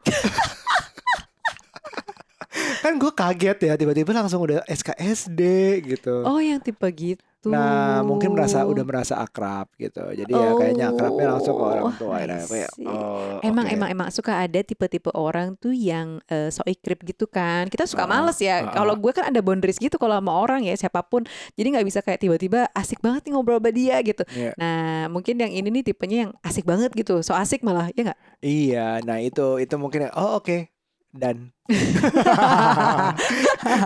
Kan 2.85 3.00
gue 3.00 3.11
kaget 3.11 3.59
ya 3.65 3.75
tiba-tiba 3.75 4.15
langsung 4.15 4.47
udah 4.47 4.62
SKSD 4.71 5.43
gitu. 5.82 6.23
Oh 6.23 6.38
yang 6.38 6.62
tipe 6.62 6.87
gitu. 6.94 7.33
Nah 7.46 8.00
mungkin 8.00 8.32
merasa 8.32 8.64
udah 8.64 8.85
merasa 8.85 9.14
akrab 9.19 9.69
gitu 9.76 10.00
jadi 10.11 10.31
ya 10.31 10.50
kayaknya 10.55 10.87
akrabnya 10.88 11.26
langsung 11.32 11.55
ke 11.55 11.64
orang 11.64 11.85
Oh, 11.85 11.93
tua 11.93 12.17
kayak, 12.17 12.70
see. 12.73 12.87
oh, 12.87 13.41
Emang 13.44 13.67
oke. 13.69 13.75
emang 13.76 13.88
emang 13.91 14.08
suka 14.08 14.41
ada 14.41 14.61
tipe-tipe 14.61 15.12
orang 15.12 15.52
tuh 15.55 15.70
yang 15.70 16.23
eh, 16.26 16.49
so 16.49 16.64
ikrip 16.64 17.05
gitu 17.05 17.26
kan. 17.26 17.69
Kita 17.69 17.85
suka 17.85 18.05
Ah, 18.05 18.11
males 18.11 18.38
ya. 18.41 18.64
ah, 18.64 18.73
Kalau 18.73 18.96
ah. 18.96 19.00
gue 19.00 19.12
kan 19.12 19.25
ada 19.29 19.41
boundaries 19.41 19.76
gitu 19.76 19.96
kalau 19.96 20.17
sama 20.17 20.32
orang 20.32 20.64
ya 20.64 20.73
siapa 20.75 21.05
pun. 21.05 21.25
Jadi 21.55 21.67
nggak 21.73 21.85
bisa 21.85 22.00
kayak 22.00 22.20
tiba-tiba 22.20 22.70
asik 22.73 23.00
banget 23.00 23.29
nih 23.29 23.32
ngobrol 23.32 23.61
sama 23.61 23.70
dia 23.70 23.97
gitu. 24.00 24.25
Iya. 24.32 24.52
Nah 24.56 25.12
mungkin 25.12 25.37
yang 25.37 25.52
ini 25.52 25.69
nih 25.70 25.85
tipenya 25.85 26.17
yang 26.29 26.32
asik 26.40 26.64
banget 26.64 26.90
gitu. 26.97 27.20
So 27.20 27.37
asik 27.37 27.61
malah 27.61 27.93
ya 27.93 28.08
nggak? 28.08 28.20
Iya, 28.40 29.00
nah 29.02 29.20
itu 29.20 29.56
itu 29.58 29.75
mungkin 29.76 30.08
oh 30.12 30.40
oke 30.40 30.73
dan. 31.14 31.55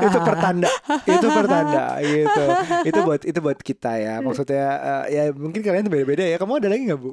Itu 0.09 0.19
pertanda 0.25 0.67
itu 1.07 1.27
pertanda 1.31 2.01
gitu. 2.03 2.45
Itu 2.89 2.99
buat 3.07 3.23
itu 3.23 3.39
buat 3.39 3.59
kita 3.61 3.93
ya. 4.01 4.15
Maksudnya 4.19 4.67
eh, 4.81 5.05
ya 5.15 5.23
mungkin 5.31 5.61
kalian 5.63 5.87
tuh 5.87 5.93
beda-beda 5.93 6.25
ya. 6.27 6.41
Kamu 6.41 6.59
ada 6.59 6.73
lagi 6.73 6.89
nggak 6.89 6.99
bu? 6.99 7.13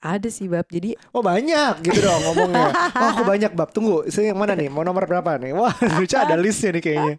Ada 0.00 0.32
sih 0.32 0.48
bab. 0.48 0.64
Jadi 0.66 0.96
oh 1.12 1.20
banyak 1.22 1.84
gitu 1.84 2.00
dong 2.00 2.20
ngomongnya. 2.24 2.72
Oh 3.00 3.08
aku 3.14 3.22
banyak 3.22 3.52
bab. 3.52 3.70
Tunggu 3.70 4.08
saya 4.08 4.32
yang 4.32 4.40
mana 4.40 4.56
nih? 4.56 4.72
Mau 4.72 4.82
nomor 4.82 5.04
berapa 5.06 5.36
nih? 5.38 5.52
Wah 5.54 5.76
lucu 6.00 6.16
ada 6.16 6.34
listnya 6.34 6.74
nih 6.74 6.82
kayaknya. 6.82 7.14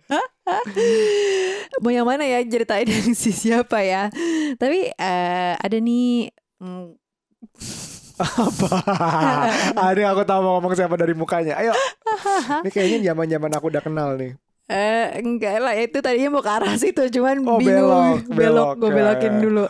Mau 1.80 1.94
yang 1.94 2.10
mana 2.10 2.26
ya? 2.26 2.42
Ceritain 2.44 2.90
yang 2.90 3.14
si 3.14 3.32
siapa 3.32 3.86
ya. 3.86 4.10
Tapi 4.58 4.92
eh, 4.92 5.54
ada 5.56 5.78
nih. 5.78 6.34
mm, 6.60 6.88
apa 8.24 8.70
ada 9.74 10.02
aku 10.10 10.24
tahu 10.24 10.40
mau 10.40 10.52
ngomong 10.56 10.74
siapa 10.74 10.94
dari 10.94 11.12
mukanya 11.12 11.58
ayo 11.58 11.74
ini 12.60 12.70
kayaknya 12.70 13.00
zaman 13.08 13.28
zaman 13.28 13.52
aku 13.52 13.66
udah 13.68 13.82
kenal 13.82 14.16
nih 14.16 14.34
Eh 14.66 15.20
enggak 15.20 15.60
lah 15.60 15.76
itu 15.76 16.00
tadinya 16.00 16.32
mau 16.32 16.40
ke 16.40 16.48
arah 16.50 16.72
situ 16.74 17.04
cuman 17.12 17.44
Oh, 17.44 17.60
bingung 17.60 17.92
belok, 17.92 18.24
belok 18.32 18.40
belok, 18.40 18.72
gue 18.74 18.88
ya, 18.88 18.96
belokin 18.96 19.34
ya. 19.34 19.40
dulu. 19.42 19.66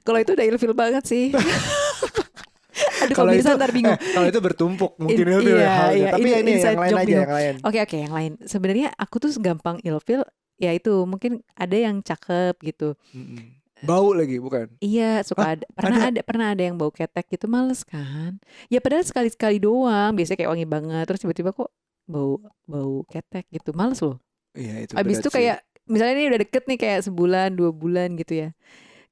Kalau 0.00 0.18
itu 0.20 0.30
udah 0.32 0.46
ilfil 0.46 0.70
banget 0.70 1.02
sih. 1.02 1.24
Aduh 3.02 3.14
kalau 3.16 3.32
bisa 3.32 3.56
ntar 3.56 3.72
bingung. 3.72 3.90
eh, 3.90 3.98
kalau 4.14 4.26
itu 4.28 4.38
bertumpuk 4.38 4.92
mungkin 4.96 5.24
In- 5.24 5.32
itu 5.34 5.50
iya, 5.50 5.66
halnya. 5.66 5.96
iya, 5.96 6.08
tapi 6.12 6.20
ini 6.22 6.30
ya 6.30 6.38
ini 6.38 6.50
yang 6.54 6.78
lain 6.78 6.92
aja 6.92 7.02
bingung. 7.02 7.24
yang 7.24 7.34
lain 7.34 7.54
Oke 7.64 7.78
oke 7.82 7.96
yang 7.98 8.14
lain. 8.14 8.32
Sebenarnya 8.40 8.88
aku 8.94 9.16
tuh 9.18 9.30
gampang 9.36 9.76
ilfil 9.80 10.22
ya 10.56 10.70
itu 10.70 10.94
mungkin 11.02 11.32
ada 11.52 11.76
yang 11.76 11.98
cakep 12.00 12.54
gitu. 12.62 12.94
Mm-mm. 13.10 13.42
Bau 13.78 14.12
lagi 14.12 14.38
bukan 14.38 14.72
Iya 14.78 15.20
suka 15.20 15.56
ada 15.56 15.64
pernah 15.72 16.00
ada? 16.08 16.20
pernah 16.22 16.46
ada 16.52 16.62
yang 16.62 16.76
bau 16.76 16.88
ketek 16.88 17.28
gitu 17.28 17.46
males 17.46 17.82
kan? 17.82 18.40
Ya 18.66 18.80
padahal 18.80 19.04
sekali 19.04 19.28
sekali 19.28 19.56
doang. 19.58 20.12
Biasanya 20.12 20.38
kayak 20.38 20.50
wangi 20.50 20.66
banget 20.66 21.04
terus 21.04 21.20
tiba-tiba 21.20 21.50
kok 21.50 21.70
bau 22.04 22.38
bau 22.64 23.04
ketek 23.06 23.44
gitu 23.50 23.72
males 23.72 24.00
loh. 24.00 24.16
Iya 24.52 24.74
itu 24.82 24.92
Abis 24.94 25.20
itu 25.20 25.28
sih. 25.28 25.34
kayak 25.34 25.58
misalnya 25.84 26.14
ini 26.14 26.26
udah 26.28 26.40
deket 26.40 26.62
nih 26.64 26.78
kayak 26.78 27.00
sebulan 27.04 27.48
dua 27.52 27.70
bulan 27.70 28.16
gitu 28.16 28.32
ya. 28.36 28.48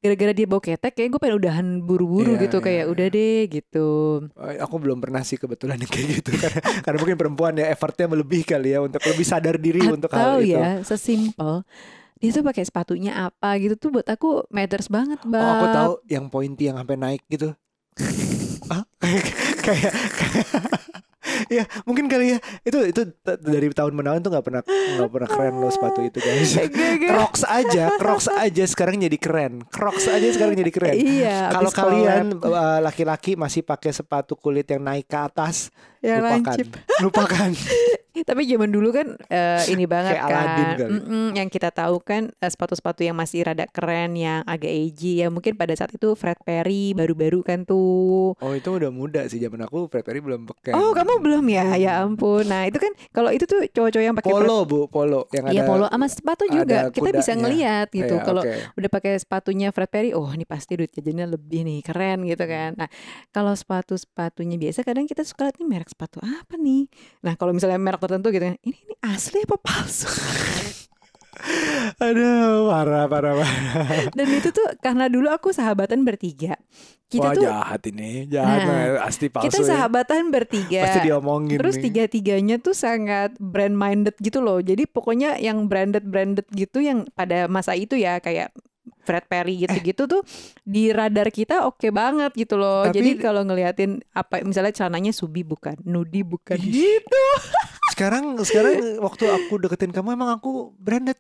Gara-gara 0.01 0.33
dia 0.33 0.45
bau 0.45 0.61
ketek 0.61 0.93
kayak 0.93 1.09
gue 1.11 1.21
pengen 1.21 1.37
udahan 1.39 1.67
buru-buru 1.81 2.37
Iya, 2.37 2.45
gitu 2.45 2.59
iya, 2.59 2.65
kayak 2.65 2.85
iya. 2.85 2.93
udah 2.93 3.07
deh 3.09 3.41
gitu. 3.49 3.89
Eh, 4.37 4.57
aku 4.59 4.77
belum 4.77 5.01
pernah 5.01 5.25
sih 5.25 5.37
kebetulan 5.37 5.81
kayak 5.93 6.09
gitu 6.21 6.31
karena, 6.37 6.61
karena 6.81 6.99
mungkin 6.99 7.17
perempuan 7.17 7.53
ya 7.55 7.67
effortnya 7.69 8.07
lebih 8.11 8.45
kali 8.45 8.73
ya 8.73 8.81
untuk 8.81 9.01
lebih 9.01 9.25
sadar 9.25 9.57
diri 9.57 9.89
untuk 9.89 10.11
Atau 10.11 10.21
hal 10.35 10.45
itu. 10.45 10.61
ya 10.61 10.85
sesimpel 10.85 11.65
dia 12.17 12.31
tuh 12.31 12.43
pakai 12.43 12.63
sepatunya 12.63 13.13
apa 13.25 13.59
gitu 13.59 13.75
tuh 13.77 13.91
buat 13.93 14.07
aku 14.07 14.47
matters 14.49 14.89
banget 14.89 15.19
Oh 15.21 15.29
aku 15.29 15.65
bang. 15.65 15.75
tahu 15.75 15.93
yang 16.07 16.27
pointy 16.27 16.63
yang 16.67 16.77
sampai 16.77 16.97
naik 16.97 17.23
gitu. 17.27 17.53
ah 18.67 18.81
kayak 19.65 19.93
kayak 19.93 19.95
ya 21.47 21.65
mungkin 21.83 22.07
kali 22.07 22.33
ya. 22.33 22.39
Itu 22.63 22.81
itu 22.81 23.01
dari 23.21 23.69
tahun 23.69 23.93
menawan 23.93 24.21
tuh 24.21 24.31
nggak 24.31 24.41
pernah 24.43 24.63
nggak 24.65 25.11
pernah 25.11 25.29
keren 25.29 25.55
loh 25.59 25.69
sepatu 25.69 26.01
itu 26.01 26.17
guys. 26.17 26.53
Crocs 27.11 27.43
aja 27.45 27.85
Crocs 27.97 28.29
aja 28.31 28.65
sekarang 28.65 28.97
jadi 28.99 29.19
keren. 29.19 29.61
Crocs 29.67 30.07
aja 30.07 30.29
sekarang 30.31 30.55
jadi 30.55 30.71
keren. 30.71 30.95
Iya, 30.95 31.39
kalau 31.51 31.71
kalian 31.71 32.25
uh, 32.39 32.79
laki-laki 32.81 33.35
masih 33.35 33.61
pakai 33.61 33.91
sepatu 33.91 34.33
kulit 34.35 34.65
yang 34.67 34.81
naik 34.81 35.05
ke 35.05 35.19
atas 35.19 35.69
Yang 36.01 36.21
lupakan. 36.23 36.41
lancip. 36.41 36.69
lupakan 37.01 37.51
Tapi 38.23 38.47
zaman 38.47 38.71
dulu 38.71 38.95
kan 38.95 39.19
eh, 39.27 39.65
ini 39.75 39.85
banget 39.85 40.15
Kayak 40.15 40.29
kan. 40.29 40.47
kali. 40.47 40.63
Mm-mm, 40.95 41.27
yang 41.35 41.49
kita 41.49 41.69
tahu 41.69 41.99
kan 41.99 42.31
eh, 42.31 42.47
sepatu-sepatu 42.47 43.03
yang 43.03 43.19
masih 43.19 43.43
rada 43.43 43.67
keren 43.67 44.15
yang 44.15 44.45
agak 44.45 44.71
edgy 44.71 45.19
ya 45.19 45.33
mungkin 45.33 45.59
pada 45.59 45.75
saat 45.75 45.91
itu 45.91 46.15
Fred 46.15 46.39
Perry 46.41 46.95
baru-baru 46.95 47.43
kan 47.43 47.65
tuh. 47.65 48.35
oh 48.35 48.53
itu 48.53 48.71
udah 48.71 48.91
muda 48.91 49.27
sih 49.27 49.39
zaman 49.39 49.65
aku 49.65 49.89
Fred 49.89 50.05
Perry 50.05 50.21
belum 50.21 50.47
pakai 50.47 50.71
Oh, 50.71 50.93
kamu 50.93 51.19
belum 51.19 51.45
ya? 51.49 51.75
Ya 51.75 51.93
ampun. 52.01 52.45
Nah, 52.45 52.69
itu 52.69 52.77
kan 52.77 52.93
kalau 53.11 53.33
itu 53.33 53.43
tuh 53.45 53.65
cowok-cowok 53.67 54.05
yang 54.05 54.15
pakai 54.15 54.31
polo 54.31 54.59
bu 54.63 54.81
polo 54.87 55.27
yang 55.31 55.49
Iya 55.49 55.63
ada 55.63 55.63
polo 55.65 55.87
sama 55.89 56.07
sepatu 56.07 56.45
juga 56.47 56.91
kita 56.91 57.11
bisa 57.11 57.33
ngelihat 57.33 57.89
gitu. 57.91 58.15
Iya, 58.15 58.23
Kalau 58.23 58.43
oke. 58.43 58.77
udah 58.77 58.91
pakai 58.91 59.13
sepatunya 59.17 59.69
Fred 59.71 59.89
Perry, 59.89 60.11
oh 60.13 60.29
ini 60.29 60.45
pasti 60.45 60.77
duit 60.77 60.93
jajannya 60.93 61.27
lebih 61.31 61.65
nih, 61.65 61.81
keren 61.81 62.23
gitu 62.25 62.45
kan. 62.45 62.77
Nah, 62.77 62.89
kalau 63.31 63.55
sepatu-sepatunya 63.55 64.57
biasa 64.57 64.83
kadang 64.83 65.05
kita 65.05 65.23
suka 65.23 65.49
lihat 65.49 65.57
nih 65.57 65.69
merek 65.69 65.89
sepatu 65.89 66.19
apa 66.21 66.55
nih. 66.57 66.87
Nah, 67.23 67.35
kalau 67.35 67.53
misalnya 67.53 67.79
merek 67.79 68.01
tertentu 68.05 68.29
gitu 68.29 68.45
kan, 68.45 68.57
ini 68.61 68.77
ini 68.77 68.95
asli 69.01 69.41
apa 69.43 69.57
palsu? 69.57 70.09
aduh 72.01 72.73
parah 72.73 73.05
parah 73.05 73.35
parah 73.37 74.09
Dan 74.17 74.29
itu 74.33 74.49
tuh 74.49 74.65
karena 74.81 75.13
dulu 75.13 75.29
aku 75.29 75.53
sahabatan 75.53 76.01
bertiga. 76.07 76.57
Kita 77.05 77.31
Wah 77.31 77.35
tuh 77.37 77.45
jahat 77.45 77.83
ini 77.93 78.27
jahat 78.27 78.59
Nah, 78.65 79.05
pasti 79.07 79.27
palsu 79.29 79.47
kita 79.47 79.59
ya. 79.61 79.67
sahabatan 79.77 80.33
bertiga. 80.33 80.83
pasti 80.89 81.01
diomongin 81.05 81.59
Terus 81.61 81.77
nih. 81.79 81.85
tiga-tiganya 81.91 82.57
tuh 82.59 82.73
sangat 82.75 83.37
brand 83.39 83.77
minded 83.77 84.17
gitu 84.19 84.41
loh. 84.41 84.59
Jadi 84.65 84.89
pokoknya 84.89 85.37
yang 85.39 85.69
branded 85.69 86.09
branded 86.09 86.49
gitu 86.51 86.81
yang 86.81 87.05
pada 87.13 87.45
masa 87.47 87.77
itu 87.77 87.95
ya 87.95 88.19
kayak 88.19 88.51
Fred 89.01 89.25
Perry 89.25 89.59
gitu-gitu 89.59 90.05
tuh 90.05 90.21
di 90.61 90.89
radar 90.89 91.29
kita 91.29 91.65
oke 91.65 91.89
banget 91.89 92.33
gitu 92.35 92.55
loh. 92.55 92.85
Tapi- 92.85 92.95
Jadi 92.95 93.11
kalau 93.17 93.41
ngeliatin 93.43 94.01
apa 94.11 94.41
misalnya 94.41 94.71
celananya 94.71 95.11
Subi 95.11 95.41
bukan, 95.41 95.77
Nudi 95.83 96.21
bukan 96.21 96.57
gitu. 96.57 97.25
sekarang 97.93 98.37
sekarang 98.41 98.99
waktu 98.99 99.25
aku 99.27 99.55
deketin 99.59 99.91
kamu 99.91 100.13
emang 100.13 100.33
aku 100.33 100.73
branded 100.77 101.17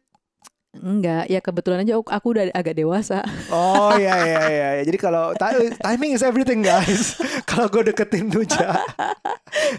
Enggak, 0.74 1.30
ya 1.30 1.38
kebetulan 1.38 1.86
aja 1.86 1.94
aku, 1.94 2.10
aku 2.10 2.26
udah 2.34 2.50
agak 2.50 2.74
dewasa. 2.74 3.22
Oh 3.46 3.94
iya 3.94 4.10
iya 4.26 4.42
iya. 4.50 4.68
Jadi 4.82 4.98
kalau 4.98 5.30
ti- 5.30 5.70
timing 5.70 6.18
is 6.18 6.26
everything 6.26 6.60
guys. 6.60 7.14
kalau 7.46 7.70
gue 7.70 7.86
deketin 7.86 8.26
Nuja 8.26 8.82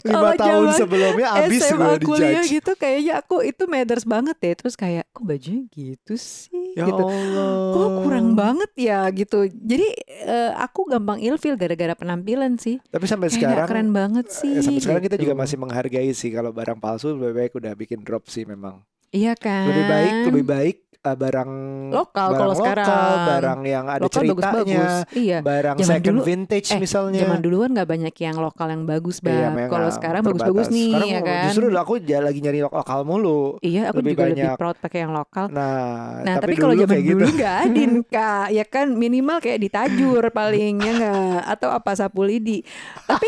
lima 0.03 0.31
tahun 0.35 0.67
sebelumnya 0.75 1.27
abis 1.39 1.61
gue 1.61 1.69
SMA 1.71 1.91
kuliah 2.01 2.41
dijudge. 2.43 2.49
gitu 2.59 2.71
kayaknya 2.75 3.13
aku 3.21 3.35
itu 3.45 3.63
matters 3.69 4.03
banget 4.03 4.35
deh. 4.41 4.53
Terus 4.57 4.75
kayak 4.75 5.05
kok 5.13 5.23
bajunya 5.23 5.63
gitu 5.71 6.13
sih 6.17 6.75
Ya 6.75 6.83
gitu. 6.89 7.03
Allah. 7.07 7.71
Kok 7.71 7.89
kurang 8.03 8.27
banget 8.35 8.71
ya 8.75 9.07
gitu. 9.13 9.47
Jadi 9.47 9.87
eh, 10.25 10.51
aku 10.59 10.91
gampang 10.91 11.23
ilfil 11.23 11.55
gara-gara 11.55 11.95
penampilan 11.95 12.59
sih. 12.59 12.83
Tapi 12.91 13.05
sampai 13.07 13.31
Kayak 13.31 13.39
sekarang 13.39 13.67
keren 13.71 13.89
banget 13.95 14.25
sih. 14.27 14.51
ya, 14.51 14.61
sampai 14.61 14.81
sekarang 14.83 15.03
kita 15.07 15.15
gitu. 15.15 15.23
juga 15.31 15.35
masih 15.39 15.57
menghargai 15.61 16.11
sih 16.11 16.29
kalau 16.35 16.51
barang 16.51 16.79
palsu 16.81 17.15
lebih 17.15 17.35
baik 17.35 17.51
udah 17.55 17.71
bikin 17.77 18.03
drop 18.03 18.27
sih 18.27 18.43
memang. 18.43 18.83
Iya 19.15 19.31
kan. 19.39 19.71
Lebih 19.71 19.85
baik 19.87 20.13
lebih 20.27 20.43
baik 20.43 20.75
uh, 21.05 21.15
barang 21.15 21.51
Lokal 21.87 22.01
barang 22.25 22.35
kalau 22.35 22.51
lokal, 22.51 22.59
sekarang. 22.59 22.87
barang 23.25 23.59
yang 23.63 23.85
ada 23.85 24.01
lokal 24.01 24.13
ceritanya, 24.17 24.33
bagus-bagus. 24.35 24.93
Iya. 25.15 25.37
barang 25.39 25.75
Zaman 25.77 25.89
second 25.91 26.09
dulu- 26.11 26.25
vintage 26.25 26.67
Eh, 26.67 26.79
misalnya. 26.79 27.19
Zaman 27.21 27.39
dulu 27.39 27.55
kan 27.57 27.69
nggak 27.71 27.89
banyak 27.89 28.15
yang 28.17 28.37
lokal 28.37 28.67
yang 28.67 28.83
bagus 28.83 29.17
Iya, 29.17 29.25
banget. 29.25 29.51
memang 29.51 29.69
kalau 29.69 29.89
sekarang 29.91 30.21
bagus-bagus 30.23 30.67
nih 30.67 30.89
Sekarang 30.89 31.07
ya 31.07 31.19
kan. 31.21 31.43
Justru 31.45 31.65
aku 31.71 31.93
lagi 32.01 32.39
nyari 32.39 32.59
lo- 32.59 32.73
lokal 32.73 32.99
mulu. 33.01 33.41
Iya, 33.61 33.81
aku 33.87 33.97
lebih 33.99 34.11
juga 34.11 34.23
lebih 34.25 34.35
banyak. 34.41 34.57
proud 34.57 34.77
pakai 34.77 34.99
yang 34.99 35.13
lokal. 35.13 35.45
Nah, 35.47 36.21
Nah, 36.21 36.35
tapi, 36.35 36.43
tapi, 36.43 36.53
kalau 36.57 36.73
zaman 36.75 36.97
gitu. 36.97 37.09
dulu 37.13 37.25
nggak 37.31 37.55
adin 37.63 37.91
kak, 38.03 38.47
ya 38.49 38.65
kan 38.65 38.87
minimal 38.91 39.37
kayak 39.37 39.59
ditajur 39.61 40.23
paling 40.31 40.73
ya 40.77 40.91
nggak, 40.95 41.39
atau 41.47 41.69
apa 41.69 41.91
sapu 41.93 42.21
lidi. 42.21 42.65
Tapi 43.05 43.27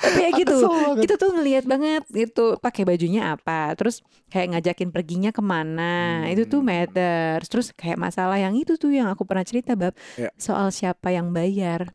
tapi 0.00 0.18
ya 0.24 0.30
gitu, 0.32 0.64
kita 0.96 1.20
tuh 1.20 1.36
ngelihat 1.36 1.68
banget 1.68 2.02
itu 2.10 2.56
pakai 2.56 2.88
bajunya 2.88 3.36
apa, 3.36 3.76
terus 3.76 4.00
kayak 4.32 4.56
ngajakin 4.56 4.88
perginya 4.88 5.30
ke 5.30 5.44
mana, 5.44 6.24
itu 6.26 6.48
tuh 6.48 6.64
Hmm. 6.64 6.72
matters. 6.72 7.46
Terus 7.46 7.76
kayak 7.76 8.00
masalah 8.00 8.40
yang 8.40 8.56
itu 8.56 8.80
tuh 8.80 8.88
yang 8.88 9.12
aku 9.12 9.28
pernah 9.28 9.44
cerita 9.44 9.76
bab 9.76 9.92
Ya. 10.16 10.32
soal 10.40 10.72
siapa 10.72 11.12
yang 11.12 11.30
bayar. 11.30 11.92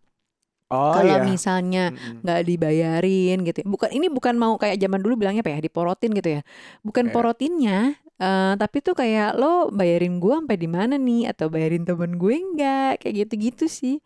Oh 0.73 0.89
kalau 0.89 1.21
iya. 1.21 1.25
misalnya 1.25 1.93
Mm-mm. 1.93 2.25
nggak 2.25 2.41
dibayarin 2.49 3.37
gitu 3.45 3.61
ya. 3.61 3.67
Bukan 3.69 3.89
ini 3.93 4.09
bukan 4.09 4.33
mau 4.41 4.57
kayak 4.57 4.81
zaman 4.81 5.05
dulu 5.05 5.21
bilangnya 5.21 5.45
apa 5.45 5.53
ya 5.53 5.61
diporotin 5.61 6.11
gitu 6.17 6.29
ya. 6.37 6.41
Bukan 6.81 7.09
Iya. 7.09 7.13
porotinnya 7.13 7.77
eh, 8.19 8.53
tapi 8.57 8.77
tuh 8.81 8.93
kayak 8.93 9.35
lo 9.35 9.69
bayarin 9.69 10.17
gua 10.21 10.41
sampai 10.41 10.57
di 10.57 10.69
mana 10.69 10.95
nih 10.97 11.31
atau 11.31 11.47
bayarin 11.49 11.83
temen 11.83 12.17
gue 12.17 12.35
enggak 12.35 13.01
kayak 13.01 13.15
gitu-gitu 13.27 13.65
sih. 13.69 13.97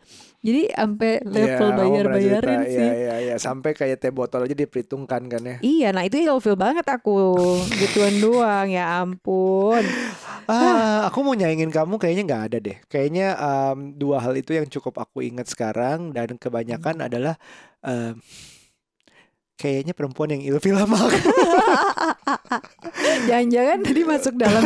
Jadi 0.42 0.72
sampai 0.72 1.12
Iya, 1.24 1.58
level 1.58 1.70
pernah 1.70 1.78
bayar-bayarin 1.80 2.62
cerita. 2.62 2.68
sih. 2.68 2.92
Iya, 2.94 2.94
iya, 2.96 3.16
iya. 3.24 3.36
Sampai 3.38 3.72
kayak 3.74 3.98
teh 4.00 4.14
botol 4.14 4.46
aja 4.46 4.56
diperhitungkan 4.56 5.22
kan 5.28 5.44
ya. 5.44 5.58
Iya, 5.60 5.90
nah 5.90 6.06
itu 6.06 6.18
ilfil 6.22 6.54
banget 6.54 6.86
aku. 6.86 7.12
Gituan 7.74 8.22
doang, 8.22 8.70
ya 8.70 9.02
ampun. 9.02 9.98
Ah, 10.48 11.10
aku 11.10 11.18
mau 11.26 11.36
nyaingin 11.36 11.74
kamu 11.74 12.00
kayaknya 12.00 12.24
nggak 12.30 12.44
ada 12.48 12.58
deh. 12.62 12.78
Kayaknya 12.88 13.26
em, 13.36 13.78
dua 13.98 14.18
hal 14.24 14.34
itu 14.38 14.56
yang 14.56 14.68
cukup 14.70 14.96
aku 14.98 15.20
ingat 15.20 15.50
sekarang 15.52 16.16
dan 16.16 16.38
Hmm. 16.38 16.40
kebanyakan 16.40 17.04
adalah 17.10 17.36
em, 17.84 18.22
kayaknya 19.58 19.98
perempuan 19.98 20.38
yang 20.38 20.44
ilfil 20.46 20.78
sama 20.78 20.96
aku. 21.02 21.18
Jangan-jangan 23.28 23.78
tadi 23.82 24.02
masuk 24.06 24.34
dalam 24.38 24.64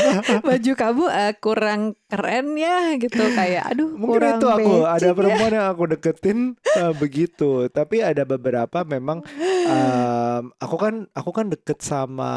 baju 0.46 0.72
kamu 0.76 1.04
eh, 1.08 1.34
kurang 1.40 1.82
keren 2.06 2.46
ya 2.54 2.94
gitu 3.00 3.24
kayak 3.32 3.72
aduh 3.74 3.90
Mungkin 3.96 4.12
kurang 4.20 4.38
itu 4.38 4.46
aku 4.52 4.72
ada 4.84 5.08
ya. 5.10 5.16
perempuan 5.16 5.52
yang 5.56 5.66
aku 5.72 5.82
deketin 5.88 6.38
eh, 6.76 6.92
begitu. 6.94 7.66
Tapi 7.72 8.04
ada 8.04 8.22
beberapa 8.28 8.84
memang 8.84 9.24
em, 9.42 10.44
aku 10.60 10.76
kan 10.76 10.94
aku 11.16 11.30
kan 11.32 11.46
deket 11.48 11.80
sama 11.80 12.32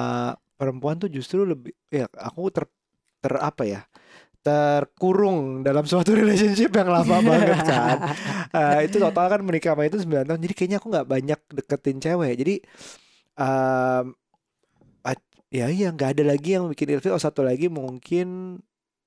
perempuan 0.55 0.97
tuh 0.97 1.11
justru 1.11 1.43
lebih 1.43 1.75
ya 1.91 2.07
aku 2.17 2.49
ter 2.49 2.65
ter 3.21 3.33
apa 3.37 3.63
ya 3.67 3.81
terkurung 4.47 5.39
dalam 5.67 5.83
suatu 5.91 6.11
relationship 6.19 6.71
yang 6.79 6.89
lama 6.95 7.17
banget 7.29 7.59
kan. 7.67 7.97
Eh, 8.55 8.79
itu 8.87 8.97
total 9.03 9.25
kan 9.33 9.39
menikah 9.47 9.75
sama 9.75 9.83
itu 9.89 9.97
9 10.03 10.25
tahun. 10.27 10.41
Jadi 10.45 10.53
kayaknya 10.57 10.77
aku 10.81 10.87
nggak 10.93 11.07
banyak 11.13 11.39
deketin 11.57 11.97
cewek. 12.03 12.33
Jadi 12.41 12.53
a- 15.07 15.31
ya 15.57 15.65
iya 15.71 15.87
nggak 15.95 16.09
ada 16.17 16.23
lagi 16.31 16.49
yang 16.55 16.65
bikin 16.71 16.87
ilfil. 16.97 17.15
Oh 17.15 17.21
satu 17.21 17.41
lagi 17.49 17.67
mungkin 17.71 18.59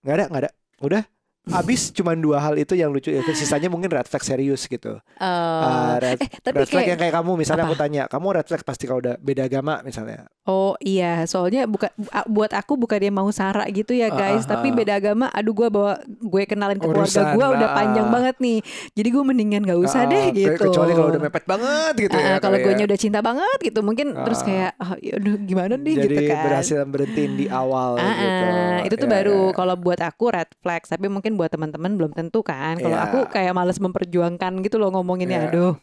nggak 0.02 0.14
ada 0.16 0.24
nggak 0.30 0.42
ada. 0.46 0.50
Udah 0.86 1.02
Abis 1.42 1.88
cuma 1.90 2.12
dua 2.12 2.36
hal 2.38 2.54
itu 2.54 2.72
yang 2.72 2.88
lucu 2.88 3.08
ilfil. 3.08 3.32
Sisanya 3.32 3.66
mungkin 3.66 3.88
red 3.88 4.04
flag 4.04 4.20
serius 4.20 4.64
gitu. 4.64 5.00
Eh, 5.16 5.24
Ah, 5.24 5.96
red, 5.96 6.18
eh 6.18 6.28
tapi 6.38 6.52
red 6.54 6.68
flag 6.68 6.78
kayak 6.78 6.90
yang 6.90 7.00
kayak 7.00 7.14
kamu 7.16 7.30
misalnya 7.34 7.64
Apa? 7.64 7.70
aku 7.70 7.80
tanya, 7.80 8.02
kamu 8.06 8.26
red 8.30 8.46
flag 8.46 8.62
pasti 8.62 8.84
kalau 8.84 9.00
udah 9.00 9.16
beda 9.16 9.42
agama 9.44 9.80
misalnya. 9.80 10.28
Oh 10.42 10.76
iya, 10.78 11.24
soalnya 11.24 11.64
bukan 11.64 11.88
bu- 11.94 12.10
a- 12.10 12.26
buat 12.26 12.50
aku 12.50 12.76
bukan 12.76 12.98
dia 12.98 13.10
mau 13.10 13.28
sara 13.30 13.64
gitu 13.68 13.92
ya 13.92 14.08
Ah, 14.08 14.18
guys, 14.20 14.44
ah, 14.44 14.52
tapi 14.52 14.68
ah. 14.68 14.74
beda 14.74 14.92
agama. 14.94 15.26
Aduh 15.28 15.54
gue 15.54 15.68
bawa 15.68 15.96
gue 16.04 16.42
kenalin 16.44 16.76
ke 16.76 16.82
keluarga 16.82 17.08
Urusan, 17.08 17.26
gue 17.32 17.46
udah 17.50 17.68
ah, 17.68 17.74
panjang 17.74 18.06
ah. 18.06 18.12
banget 18.12 18.36
nih. 18.38 18.58
Jadi 18.92 19.08
gue 19.08 19.22
mendingan 19.24 19.62
gak 19.64 19.80
usah 19.80 20.00
Ah, 20.00 20.10
deh 20.10 20.24
gitu. 20.32 20.60
Kecuali 20.60 20.92
kalau 20.92 21.08
udah 21.08 21.22
mepet 21.22 21.44
banget 21.46 21.94
gitu 21.98 22.14
Ah, 22.14 22.20
ya. 22.20 22.34
kalau 22.38 22.56
kayak- 22.58 22.76
gue 22.76 22.86
udah 22.86 23.00
cinta 23.00 23.20
banget 23.20 23.58
gitu, 23.60 23.80
mungkin 23.80 24.06
terus 24.14 24.40
Ah. 24.40 24.44
kayak, 24.44 24.70
oh, 24.76 24.92
aduh 24.94 25.34
gimana 25.40 25.74
nih 25.74 25.94
Jadi 25.96 26.04
gitu 26.06 26.20
kan. 26.28 26.42
berhasil 26.44 26.78
berhentiin 26.84 27.32
di 27.34 27.46
awal 27.48 27.96
Ah, 27.96 28.12
gitu. 28.12 28.44
ah, 28.44 28.78
itu 28.82 28.94
tuh 28.96 29.08
Ya, 29.08 29.14
baru 29.16 29.40
ya. 29.42 29.54
kalau 29.54 29.74
buat 29.76 30.00
aku 30.00 30.24
red 30.30 30.50
flag, 30.58 30.82
tapi 30.84 31.06
mungkin 31.06 31.29
buat 31.34 31.50
teman-teman 31.52 31.98
belum 31.98 32.12
tentu 32.14 32.40
kan. 32.40 32.78
Kalau 32.78 32.96
Iya. 32.96 33.06
aku 33.10 33.18
kayak 33.30 33.52
males 33.52 33.78
memperjuangkan 33.78 34.62
gitu 34.64 34.78
loh 34.78 34.90
ngomonginnya, 34.94 35.46
Iya. 35.46 35.50
aduh. 35.52 35.74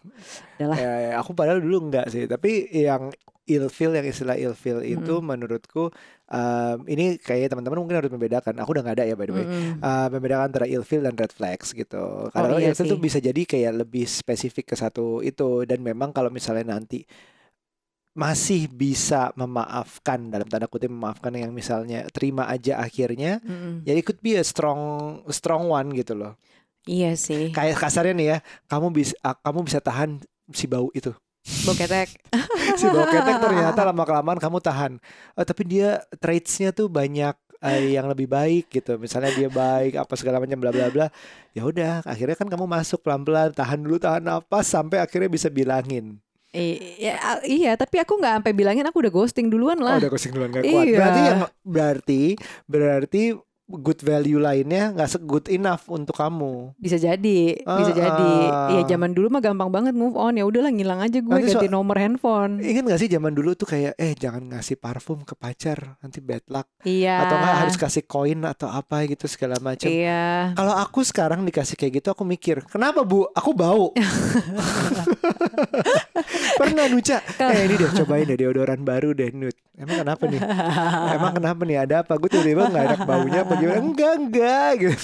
Udahlah. 0.58 0.78
Ya, 0.80 0.94
ya, 1.00 1.12
aku 1.20 1.32
padahal 1.36 1.60
dulu 1.60 1.92
enggak 1.92 2.10
sih, 2.12 2.26
tapi 2.26 2.68
yang 2.72 3.12
ilfil 3.48 3.96
yang 3.96 4.04
istilah 4.04 4.36
ilfil 4.36 4.84
itu 4.84 5.24
menurutku 5.24 5.88
um, 6.28 6.78
ini 6.84 7.16
kayak 7.16 7.56
teman-teman 7.56 7.80
mungkin 7.80 8.04
harus 8.04 8.12
membedakan. 8.12 8.60
Aku 8.60 8.76
udah 8.76 8.84
nggak 8.84 8.98
ada 9.00 9.06
ya 9.08 9.16
by 9.16 9.24
the 9.24 9.34
way. 9.34 9.46
Mm-mm. 9.48 9.80
Uh, 9.80 10.08
membedakan 10.12 10.52
antara 10.52 10.66
ilfil 10.68 11.00
dan 11.00 11.16
red 11.16 11.32
flags 11.32 11.72
gitu. 11.72 12.28
Karena 12.36 12.60
iya 12.60 12.76
ilfil 12.76 12.92
tuh 12.92 13.00
bisa 13.00 13.24
jadi 13.24 13.40
kayak 13.48 13.88
lebih 13.88 14.04
spesifik 14.04 14.72
ke 14.72 14.76
satu 14.76 15.24
itu 15.24 15.64
dan 15.64 15.80
memang 15.80 16.12
kalau 16.12 16.28
misalnya 16.28 16.76
nanti 16.76 17.08
masih 18.18 18.66
bisa 18.66 19.30
memaafkan 19.38 20.18
dalam 20.28 20.50
tanda 20.50 20.66
kutip 20.66 20.90
memaafkan 20.90 21.30
yang 21.32 21.54
misalnya 21.54 22.10
terima 22.10 22.50
aja 22.50 22.82
akhirnya 22.82 23.38
Mm-mm. 23.40 23.86
ya 23.86 23.94
could 24.02 24.18
be 24.20 24.34
a 24.34 24.42
strong 24.42 24.82
strong 25.30 25.70
one 25.70 25.94
gitu 25.94 26.18
loh 26.18 26.34
Iya 26.84 27.14
sih. 27.14 27.52
kayak 27.52 27.78
kasarnya 27.78 28.16
nih 28.16 28.28
ya 28.28 28.38
kamu 28.66 28.90
bisa 28.90 29.14
kamu 29.22 29.60
bisa 29.64 29.78
tahan 29.78 30.18
si 30.50 30.66
bau 30.66 30.90
itu 30.92 31.14
Boketek. 31.64 32.10
si 32.80 32.86
bau 32.88 33.06
ketek 33.06 33.38
ternyata 33.38 33.86
lama 33.86 34.04
kelamaan 34.04 34.36
kamu 34.36 34.58
tahan 34.60 34.98
Eh, 35.32 35.46
tapi 35.46 35.64
dia 35.64 36.02
traitsnya 36.18 36.72
tuh 36.72 36.88
banyak 36.88 37.36
eh, 37.60 37.94
yang 37.94 38.08
lebih 38.08 38.26
baik 38.26 38.68
gitu 38.68 38.98
misalnya 38.98 39.30
dia 39.32 39.48
baik 39.48 39.96
apa 39.96 40.14
segala 40.16 40.40
macam 40.40 40.58
bla 40.58 40.72
bla 40.72 40.88
bla 40.88 41.08
ya 41.52 41.64
udah 41.64 42.02
akhirnya 42.04 42.34
kan 42.34 42.48
kamu 42.48 42.66
masuk 42.66 43.00
pelan 43.00 43.22
pelan 43.22 43.52
tahan 43.52 43.80
dulu 43.80 43.96
tahan 43.98 44.24
napas 44.24 44.66
sampai 44.66 44.98
akhirnya 44.98 45.28
bisa 45.28 45.48
bilangin 45.48 46.18
I- 46.56 46.96
ya, 46.98 47.14
a- 47.20 47.44
iya, 47.44 47.76
tapi 47.76 48.00
aku 48.00 48.18
nggak 48.18 48.40
sampai 48.40 48.54
bilangin 48.56 48.88
aku 48.88 49.04
udah 49.04 49.12
ghosting 49.12 49.52
duluan 49.52 49.78
Oh, 49.84 49.86
lah. 49.86 50.00
udah 50.00 50.10
ghosting 50.10 50.32
duluan 50.32 50.50
gak 50.50 50.64
kuat. 50.64 50.86
Iya. 50.88 50.96
Berarti 50.98 51.22
yang 51.22 51.40
berarti 51.62 52.22
berarti 52.66 53.24
good 53.70 54.00
value 54.00 54.40
lainnya 54.40 54.90
nggak 54.90 55.06
se 55.06 55.20
good 55.20 55.46
enough 55.48 55.86
untuk 55.88 56.16
kamu. 56.16 56.72
Bisa 56.74 56.96
jadi, 56.96 57.40
bisa 57.58 57.92
Ah, 57.92 57.98
jadi. 57.98 58.32
ah. 58.46 58.68
Iya, 58.72 58.82
zaman 58.90 59.12
dulu 59.12 59.28
mah 59.30 59.42
gampang 59.42 59.68
banget 59.68 59.92
move 59.92 60.16
on. 60.16 60.34
Ya 60.34 60.44
udahlah 60.44 60.70
ngilang 60.70 61.00
aja 61.00 61.18
gue 61.18 61.28
Nanti 61.28 61.48
so- 61.48 61.60
ganti 61.60 61.68
nomor 61.68 61.96
handphone. 61.96 62.58
Ingat 62.58 62.84
gak 62.88 63.00
sih 63.00 63.10
zaman 63.10 63.32
dulu 63.32 63.54
tuh 63.54 63.68
kayak 63.68 63.94
eh 63.94 64.14
jangan 64.14 64.48
ngasih 64.50 64.76
parfum 64.76 65.20
ke 65.22 65.34
pacar 65.34 66.00
nanti 66.00 66.18
bad 66.18 66.48
luck 66.48 66.72
Iya. 66.82 67.22
atau 67.22 67.36
nggak 67.36 67.58
harus 67.62 67.76
kasih 67.76 68.04
koin 68.04 68.40
atau 68.42 68.68
apa 68.68 69.04
gitu 69.06 69.28
segala 69.28 69.60
macam. 69.60 69.86
Iya. 69.86 70.54
Kalau 70.54 70.74
aku 70.74 71.04
sekarang 71.04 71.44
dikasih 71.44 71.76
kayak 71.76 72.00
gitu 72.00 72.08
aku 72.10 72.24
mikir, 72.24 72.64
kenapa 72.66 73.04
Bu? 73.04 73.28
Aku 73.30 73.52
bau. 73.52 73.92
Pernah 76.58 76.86
Nuca, 76.88 77.18
eh 77.22 77.66
ini 77.66 77.76
deh 77.76 77.90
cobain 77.94 78.26
deh 78.26 78.38
deodoran 78.38 78.82
baru 78.82 79.12
deh 79.12 79.30
Nut. 79.32 79.54
Emang 79.78 80.02
kenapa 80.02 80.24
nih? 80.26 80.42
Emang 81.14 81.32
kenapa 81.32 81.62
nih? 81.62 81.78
Ada 81.78 81.96
apa? 82.02 82.18
Gue 82.18 82.26
tiba-tiba 82.28 82.66
gak 82.66 82.84
enak 82.88 83.02
baunya 83.06 83.46
apa 83.46 83.54
gimana? 83.62 83.80
Enggak, 83.82 84.14
enggak 84.20 84.70
gitu. 84.80 84.98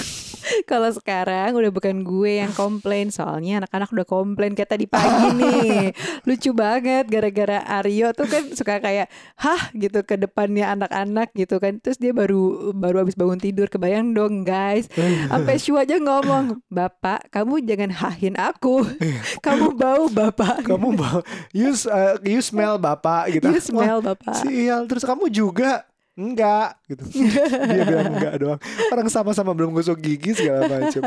Kalau 0.69 0.89
sekarang 0.91 1.55
udah 1.55 1.71
bukan 1.71 2.03
gue 2.03 2.43
yang 2.43 2.51
komplain 2.53 3.09
soalnya 3.09 3.63
anak-anak 3.63 3.89
udah 3.91 4.07
komplain 4.07 4.53
kayak 4.53 4.71
tadi 4.75 4.85
pagi 4.87 5.27
nih. 5.39 5.95
Lucu 6.27 6.51
banget 6.51 7.07
gara-gara 7.07 7.63
Aryo 7.79 8.11
tuh 8.11 8.27
kan 8.27 8.43
suka 8.51 8.83
kayak 8.83 9.07
hah 9.39 9.71
gitu 9.75 10.03
ke 10.03 10.19
depannya 10.19 10.71
anak-anak 10.71 11.31
gitu 11.35 11.57
kan. 11.59 11.79
Terus 11.79 11.97
dia 11.99 12.11
baru 12.11 12.73
baru 12.75 13.03
habis 13.03 13.15
bangun 13.15 13.39
tidur 13.39 13.67
kebayang 13.71 14.11
dong 14.11 14.43
guys. 14.43 14.91
Sampai 15.31 15.59
Shu 15.59 15.79
aja 15.79 15.95
ngomong, 15.95 16.59
"Bapak, 16.67 17.31
kamu 17.31 17.63
jangan 17.63 17.91
hahin 17.93 18.35
aku. 18.35 18.83
Kamu 19.45 19.75
bau, 19.75 20.11
Bapak." 20.11 20.65
Kamu 20.67 20.95
bau, 20.95 21.19
you, 21.55 21.71
uh, 21.87 22.19
you 22.23 22.39
smell 22.43 22.75
bapak 22.75 23.39
gitu. 23.39 23.47
You 23.47 23.61
smell, 23.63 23.99
Bapak. 24.03 24.43
sial. 24.43 24.85
Terus 24.89 25.03
kamu 25.07 25.31
juga 25.31 25.87
enggak 26.13 26.77
gitu. 26.85 27.03
Dia 27.73 27.83
bilang 27.83 28.13
enggak 28.13 28.33
doang. 28.37 28.59
Orang 28.89 29.07
sama-sama 29.09 29.51
belum 29.51 29.73
gosok 29.73 29.97
gigi 29.97 30.37
segala 30.37 30.69
macam. 30.69 31.01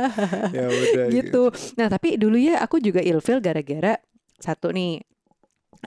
Ya 0.51 0.67
udah 0.67 1.07
gitu. 1.11 1.43
Nah 1.79 1.87
tapi 1.87 2.19
dulu 2.19 2.35
ya 2.35 2.59
aku 2.59 2.79
juga 2.79 2.99
ilfil 2.99 3.39
gara-gara 3.39 3.99
satu 4.37 4.71
nih. 4.71 5.01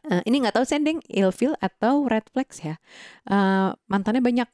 eh, 0.05 0.21
ini 0.23 0.39
nggak 0.39 0.55
tahu 0.55 0.65
sending 0.65 1.01
ilfil 1.09 1.57
atau 1.57 2.05
red 2.05 2.23
flags 2.31 2.61
ya. 2.61 2.77
Eh, 3.25 3.69
mantannya 3.85 4.21
banyak. 4.21 4.47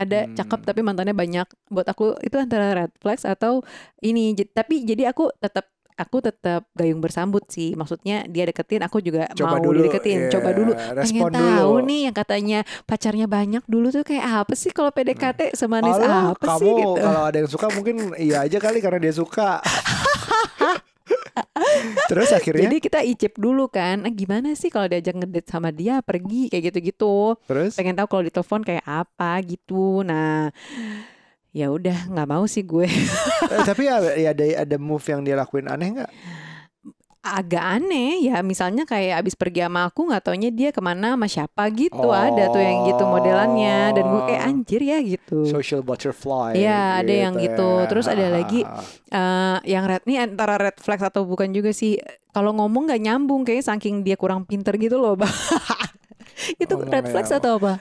Ada 0.00 0.24
Hmm. 0.24 0.32
cakep 0.32 0.60
tapi 0.64 0.80
mantannya 0.80 1.12
banyak. 1.12 1.44
Buat 1.68 1.92
aku 1.92 2.16
itu 2.24 2.40
antara 2.40 2.72
red 2.72 2.92
flags 2.96 3.28
atau 3.28 3.60
ini. 4.00 4.32
Tapi 4.32 4.88
jadi 4.88 5.12
aku 5.12 5.28
tetap 5.36 5.68
aku 6.00 6.16
tetap 6.18 6.64
gayung 6.72 6.98
bersambut 6.98 7.44
sih. 7.46 7.76
Maksudnya 7.76 8.24
dia 8.24 8.42
deketin, 8.42 8.80
aku 8.80 8.98
juga 8.98 9.28
Coba 9.30 9.56
mau 9.56 9.62
dulu, 9.62 9.84
dideketin. 9.84 10.18
iya, 10.18 10.30
Coba 10.32 10.50
dulu. 10.50 10.72
respon 10.96 11.28
Pengen 11.28 11.36
tahu 11.36 11.72
dulu. 11.76 11.86
nih 11.86 12.00
yang 12.02 12.16
katanya 12.16 12.58
pacarnya 12.82 13.26
banyak 13.26 13.62
dulu 13.66 13.86
tuh 13.90 14.02
kayak 14.02 14.24
apa 14.42 14.54
sih 14.54 14.70
kalau 14.70 14.88
PDKT 14.88 15.52
semanis 15.52 15.94
Alah, 15.94 16.32
apa 16.32 16.44
kamu 16.46 16.58
sih 16.58 16.72
gitu. 16.74 16.92
kalau 16.98 17.22
ada 17.22 17.36
yang 17.36 17.50
suka 17.50 17.66
mungkin 17.70 17.96
iya 18.16 18.42
aja 18.42 18.56
kali 18.56 18.80
karena 18.80 18.98
dia 18.98 19.12
suka. 19.12 19.60
Terus 22.06 22.30
akhirnya 22.30 22.66
Jadi 22.66 22.76
kita 22.80 23.00
icip 23.02 23.34
dulu 23.36 23.66
kan, 23.66 24.02
"Ah, 24.02 24.12
gimana 24.12 24.54
sih 24.54 24.68
kalau 24.68 24.86
diajak 24.86 25.14
ngedate 25.14 25.46
sama 25.46 25.70
dia 25.70 25.98
pergi 26.00 26.46
kayak 26.48 26.70
gitu-gitu. 26.70 27.34
terus 27.44 27.74
Pengen 27.74 27.94
tahu 27.94 28.06
kalau 28.08 28.22
ditelepon 28.24 28.62
kayak 28.62 28.82
apa 28.82 29.38
gitu. 29.42 30.02
Nah, 30.02 30.50
ya 31.50 31.66
udah 31.68 32.06
nggak 32.08 32.28
mau 32.28 32.44
sih 32.46 32.62
gue. 32.62 32.86
eh, 33.52 33.62
tapi 33.66 33.86
ada 33.86 34.14
ya 34.14 34.30
ada 34.30 34.44
ada 34.62 34.76
move 34.78 35.02
yang 35.04 35.20
dia 35.20 35.34
lakuin 35.34 35.66
aneh 35.66 35.88
nggak? 35.98 36.10
Agak 37.20 37.60
aneh 37.60 38.32
ya, 38.32 38.40
misalnya 38.40 38.88
kayak 38.88 39.20
abis 39.20 39.36
pergi 39.36 39.60
sama 39.60 39.84
aku 39.84 40.08
nggak 40.08 40.24
taunya 40.24 40.48
dia 40.48 40.72
ke 40.72 40.80
mana 40.80 41.12
sama 41.12 41.28
siapa 41.28 41.68
gitu. 41.68 42.08
Ada 42.08 42.48
tuh 42.48 42.64
yang 42.64 42.88
gitu 42.88 43.04
modelannya 43.04 43.92
dan 43.92 44.04
gue 44.08 44.22
kayak 44.24 44.40
Oh. 44.40 44.48
anjir 44.48 44.80
ya 44.80 44.98
gitu. 45.04 45.44
Social 45.44 45.84
butterfly. 45.84 46.56
Iya, 46.56 47.04
ada 47.04 47.12
yang 47.12 47.36
gitu. 47.36 47.84
ya. 47.84 47.86
Terus 47.92 48.08
ada 48.08 48.24
lagi, 48.24 48.64
Eh, 49.10 49.58
yang 49.68 49.84
red 49.84 50.00
nih 50.08 50.22
antara 50.22 50.56
red 50.56 50.80
flag 50.80 51.02
atau 51.02 51.28
bukan 51.28 51.52
juga 51.52 51.76
sih. 51.76 52.00
Kalau 52.32 52.56
ngomong 52.56 52.88
nggak 52.88 53.02
nyambung 53.04 53.44
kayak 53.44 53.68
saking 53.68 54.00
dia 54.00 54.16
kurang 54.16 54.48
pinter 54.48 54.72
gitu 54.80 54.96
loh. 54.96 55.12
itu 56.56 56.70
Ngomong 56.70 56.88
red 56.88 57.06
flags 57.06 57.28
nyambung. 57.28 57.40
atau 57.40 57.52
apa? 57.58 57.72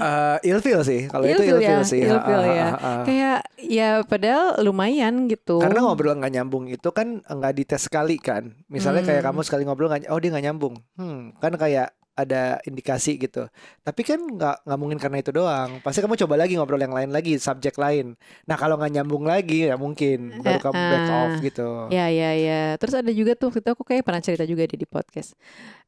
Eh, 0.00 0.36
ilfil 0.48 0.80
sih. 0.82 1.00
Kalau 1.06 1.24
itu 1.24 1.38
Ilfil 1.38 1.56
ilfil 1.56 1.62
ya, 1.76 1.84
sih. 1.84 2.00
ilfil 2.02 2.40
Ah, 2.40 2.48
ya. 2.50 2.68
Kayak 3.02 3.38
ya 3.58 3.88
padahal 4.02 4.58
lumayan 4.60 5.26
gitu. 5.26 5.58
Karena 5.58 5.80
ngobrol 5.80 6.16
nggak 6.16 6.32
nyambung 6.32 6.64
itu 6.66 6.88
kan 6.90 7.20
nggak 7.20 7.52
dites 7.54 7.86
sekali 7.86 8.16
kan. 8.16 8.56
Misalnya 8.66 9.02
kayak 9.02 9.22
Hmm. 9.22 9.28
kamu 9.30 9.40
sekali 9.42 9.62
ngobrol 9.62 9.88
nggak, 9.88 10.08
oh 10.08 10.18
dia 10.18 10.30
nggak 10.30 10.46
nyambung. 10.46 10.74
Hmm, 10.94 11.36
kan 11.36 11.54
kayak 11.54 11.92
ada 12.22 12.42
indikasi 12.62 13.16
gitu. 13.16 13.48
Tapi 13.80 14.00
kan 14.02 14.20
nggak 14.20 14.66
nggak 14.66 14.78
mungkin 14.78 14.98
karena 14.98 15.18
itu 15.18 15.30
doang. 15.30 15.80
Pasti 15.80 16.00
kamu 16.00 16.16
coba 16.20 16.34
lagi 16.36 16.54
ngobrol 16.54 16.78
yang 16.78 16.92
lain 16.92 17.10
lagi, 17.10 17.36
subjek 17.36 17.76
lain. 17.76 18.16
Nah 18.44 18.54
kalau 18.54 18.76
nggak 18.76 18.92
nyambung 18.94 19.24
lagi 19.24 19.66
ya 19.66 19.76
mungkin 19.76 20.40
baru 20.40 20.56
Eh, 20.56 20.62
kamu 20.62 20.74
back 20.76 21.04
ah. 21.04 21.16
off 21.22 21.32
gitu. 21.40 21.68
Ya 21.88 22.06
ya 22.08 22.30
ya. 22.34 22.62
Terus 22.76 22.94
ada 22.96 23.10
juga 23.10 23.32
tuh 23.34 23.50
waktu 23.50 23.60
itu 23.60 23.70
aku 23.70 23.82
kayak 23.82 24.02
pernah 24.02 24.20
cerita 24.20 24.44
juga 24.44 24.64
deh 24.64 24.76
di 24.76 24.84
podcast. 24.84 25.36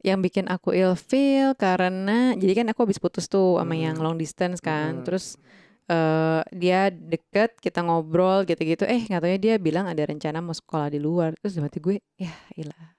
Yang 0.01 0.19
bikin 0.31 0.45
aku 0.49 0.73
ilfeel 0.73 1.55
karena 1.55 2.33
jadi 2.35 2.65
kan 2.65 2.67
aku 2.73 2.85
habis 2.85 2.99
putus 2.99 3.27
tuh 3.27 3.57
sama 3.57 3.75
yang 3.75 3.95
Hmm. 3.97 4.05
long 4.05 4.17
distance 4.17 4.59
kan. 4.59 5.01
Hmm. 5.01 5.05
Terus 5.05 5.37
eh 5.83 6.41
dia 6.55 6.89
deket 6.89 7.59
kita 7.59 7.83
ngobrol 7.83 8.47
gitu-gitu. 8.47 8.87
Eh 8.87 9.03
nggak 9.03 9.19
taunya 9.21 9.39
dia 9.39 9.55
bilang 9.59 9.85
ada 9.85 10.01
rencana 10.03 10.39
mau 10.39 10.55
sekolah 10.55 10.89
di 10.89 11.03
luar. 11.03 11.35
Terus 11.43 11.59
hati 11.59 11.79
gue 11.79 11.97
ya 12.17 12.31
ilah. 12.55 12.95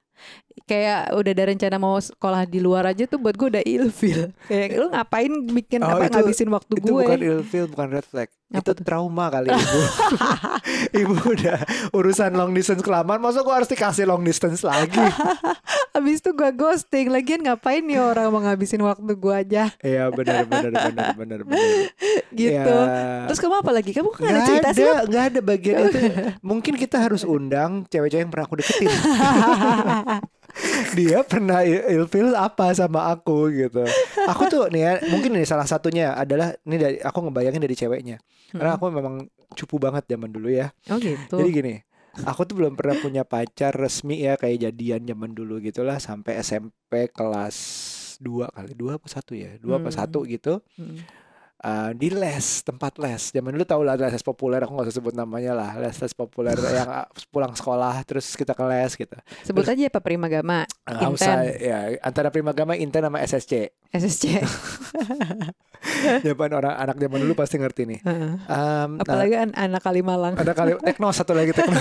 Kayak 0.64 1.12
udah 1.12 1.32
ada 1.32 1.44
rencana 1.46 1.76
mau 1.76 1.96
sekolah 1.96 2.44
di 2.44 2.58
luar 2.58 2.88
aja 2.88 3.04
tuh 3.04 3.18
buat 3.18 3.34
gue 3.34 3.48
udah 3.52 3.64
ilfeel. 3.64 4.32
Kayak 4.46 4.76
lu 4.80 4.88
ngapain 4.88 5.28
bikin 5.50 5.80
Oh, 5.80 5.92
apa 5.92 6.08
itu- 6.08 6.16
ngabisin 6.16 6.50
waktu 6.50 6.74
Itu 6.74 6.88
gue. 6.88 7.04
bukan 7.04 7.20
ilfil, 7.20 7.66
bukan 7.68 7.88
red 7.92 8.06
flag. 8.06 8.30
Apa 8.48 8.62
itu 8.62 8.72
tuh? 8.72 8.84
trauma 8.84 9.28
kali 9.28 9.50
ibu. 9.58 9.80
ibu 11.02 11.16
udah 11.28 11.58
urusan 11.92 12.32
long 12.32 12.54
distance 12.54 12.80
kelamaan, 12.80 13.18
masa 13.18 13.42
gua 13.42 13.58
harus 13.58 13.68
dikasih 13.68 14.06
long 14.06 14.22
distance 14.22 14.62
lagi? 14.62 15.02
Habis 15.90 16.22
itu 16.22 16.32
gue 16.32 16.50
ghosting. 16.54 17.10
Lagian 17.10 17.42
ngapain 17.42 17.82
nih 17.82 17.98
orang 17.98 18.30
mau 18.30 18.40
ngabisin 18.40 18.80
waktu 18.80 19.10
gue 19.12 19.34
aja 19.36 19.74
Iya 19.80 20.10
benar 20.10 20.46
benar 20.46 20.70
benar 20.72 21.08
benar 21.14 21.40
benar. 21.44 21.70
gitu. 22.32 22.76
Ya. 22.78 23.26
Terus 23.26 23.40
kamu 23.40 23.56
apa 23.58 23.72
lagi? 23.74 23.90
Kamu 23.90 24.10
kan 24.12 24.22
ada 24.22 24.32
Nggak 24.32 24.46
cerita 24.48 24.70
ada, 24.70 24.78
sih? 24.78 24.86
Nggak 25.10 25.24
ada 25.26 25.40
bagian 25.42 25.78
itu. 25.84 26.00
Mungkin 26.40 26.74
kita 26.78 26.98
harus 27.00 27.22
undang 27.24 27.90
cewek-cewek 27.90 28.22
yang 28.22 28.30
pernah 28.30 28.46
aku 28.46 28.62
deketin. 28.62 28.90
Dia 30.94 31.26
pernah 31.26 31.62
il- 31.62 31.82
ilfil 31.92 32.32
apa 32.32 32.70
sama 32.72 33.10
aku 33.10 33.50
gitu. 33.50 33.84
Aku 34.24 34.46
tuh 34.48 34.70
nih 34.70 34.82
ya, 34.82 34.94
mungkin 35.10 35.34
ini 35.34 35.44
salah 35.44 35.66
satunya 35.66 36.14
adalah 36.14 36.54
ini 36.64 36.78
dari 36.78 36.98
aku 36.98 37.26
ngebayangin 37.26 37.60
dari 37.60 37.74
ceweknya. 37.74 38.18
Karena 38.50 38.78
aku 38.78 38.86
memang 38.88 39.26
cupu 39.54 39.78
banget 39.78 40.06
zaman 40.08 40.30
dulu 40.30 40.48
ya. 40.48 40.70
Oh 40.88 40.98
gitu. 40.98 41.42
Jadi 41.42 41.50
gini, 41.50 41.76
aku 42.22 42.46
tuh 42.46 42.56
belum 42.56 42.78
pernah 42.78 42.94
punya 42.96 43.26
pacar 43.26 43.74
resmi 43.74 44.22
ya 44.22 44.38
kayak 44.38 44.70
jadian 44.70 45.02
zaman 45.04 45.34
dulu 45.34 45.58
gitulah 45.58 45.98
sampai 45.98 46.38
SMP 46.38 47.10
kelas 47.10 47.58
2 48.22 48.46
kali, 48.48 48.78
2 48.78 49.02
apa 49.02 49.08
1 49.10 49.34
ya? 49.34 49.58
2 49.58 49.82
apa 49.82 49.90
Hmm. 49.90 49.98
1 49.98 50.20
gitu. 50.30 50.62
Hmm. 50.78 51.02
Uh, 51.64 51.96
di 51.96 52.12
les 52.12 52.44
tempat 52.60 53.00
les. 53.00 53.32
Zaman 53.32 53.56
dulu 53.56 53.64
tau 53.64 53.88
lah 53.88 53.96
les, 53.96 54.12
les 54.12 54.20
populer 54.20 54.60
aku 54.60 54.76
nggak 54.76 54.92
usah 54.92 55.00
sebut 55.00 55.16
namanya 55.16 55.56
lah. 55.56 55.72
Les 55.80 55.96
les 55.96 56.12
populer 56.12 56.60
yang 56.84 56.92
uh, 56.92 57.08
pulang 57.32 57.56
sekolah 57.56 58.04
terus 58.04 58.36
kita 58.36 58.52
ke 58.52 58.64
les 58.68 58.92
gitu. 58.92 59.16
Sebut 59.48 59.64
aja 59.64 59.80
apa 59.88 60.04
Primagama, 60.04 60.68
nggak 60.84 61.12
usah 61.16 61.48
ya 61.48 61.96
antara 62.04 62.28
Primagama 62.36 62.76
Inten 62.76 63.08
sama 63.08 63.24
SSC 63.24 63.72
SSC. 63.96 64.44
zaman 66.26 66.52
orang 66.60 66.74
anak 66.76 66.98
zaman 67.00 67.20
dulu 67.24 67.34
pasti 67.38 67.56
ngerti 67.62 67.82
nih. 67.96 68.00
Heeh. 68.04 68.34
Um, 68.44 69.00
nah, 69.00 69.04
Apalagi 69.08 69.36
an- 69.40 69.56
anak 69.56 69.82
Kalimalang. 69.88 70.34
ada 70.36 70.52
kali 70.52 70.76
tekno 70.84 71.16
satu 71.16 71.32
lagi 71.32 71.56
tekno. 71.56 71.80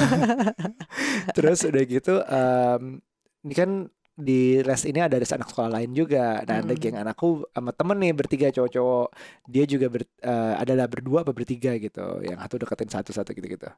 Terus 1.37 1.67
udah 1.67 1.83
gitu 1.89 2.15
um, 2.23 3.03
ini 3.43 3.55
kan 3.59 3.71
di 4.13 4.61
les 4.61 4.83
ini 4.85 5.01
ada 5.01 5.17
anak 5.17 5.49
sekolah 5.49 5.73
lain 5.73 5.97
juga 5.97 6.45
nah 6.45 6.61
ada 6.61 6.75
Mm. 6.77 6.81
geng 6.81 6.97
anakku 7.01 7.49
sama 7.49 7.73
temen 7.73 7.97
nih 7.97 8.13
bertiga 8.13 8.53
cowok-cowok 8.53 9.09
dia 9.49 9.65
juga 9.65 9.87
ber, 9.89 10.03
eh, 10.05 10.55
adalah 10.61 10.85
berdua 10.85 11.25
apa 11.25 11.33
bertiga 11.33 11.73
gitu 11.81 12.21
yang 12.21 12.37
satu 12.37 12.61
deketin 12.61 12.91
satu-satu 12.93 13.33
gitu-gitu 13.33 13.73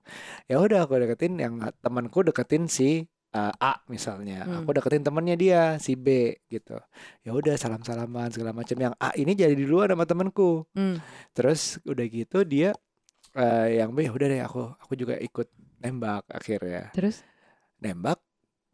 ya 0.46 0.58
udah 0.58 0.84
aku 0.84 0.98
deketin 0.98 1.38
yang 1.38 1.54
temanku 1.78 2.26
deketin 2.26 2.66
si 2.66 3.06
eh, 3.30 3.52
A 3.62 3.78
misalnya 3.86 4.42
Hmm. 4.42 4.66
aku 4.66 4.74
deketin 4.74 5.02
temennya 5.02 5.34
dia 5.34 5.60
si 5.78 5.94
B 5.94 6.34
gitu 6.46 6.82
ya 7.22 7.30
udah 7.30 7.54
salam-salaman 7.54 8.34
segala 8.34 8.50
macam 8.50 8.74
yang 8.74 8.94
A 8.98 9.14
ini 9.14 9.34
jadi 9.34 9.54
duluan 9.54 9.86
sama 9.90 10.02
temanku 10.02 10.66
Hmm. 10.74 10.98
Terus 11.30 11.78
udah 11.86 12.06
gitu 12.10 12.42
dia 12.42 12.74
eh, 13.34 13.78
yang 13.78 13.94
B 13.94 14.06
udah 14.06 14.26
deh 14.26 14.42
aku 14.42 14.66
aku 14.82 14.94
juga 14.94 15.14
ikut 15.18 15.46
nembak 15.78 16.26
akhirnya. 16.26 16.90
Terus 16.90 17.22
Nembak 17.78 18.18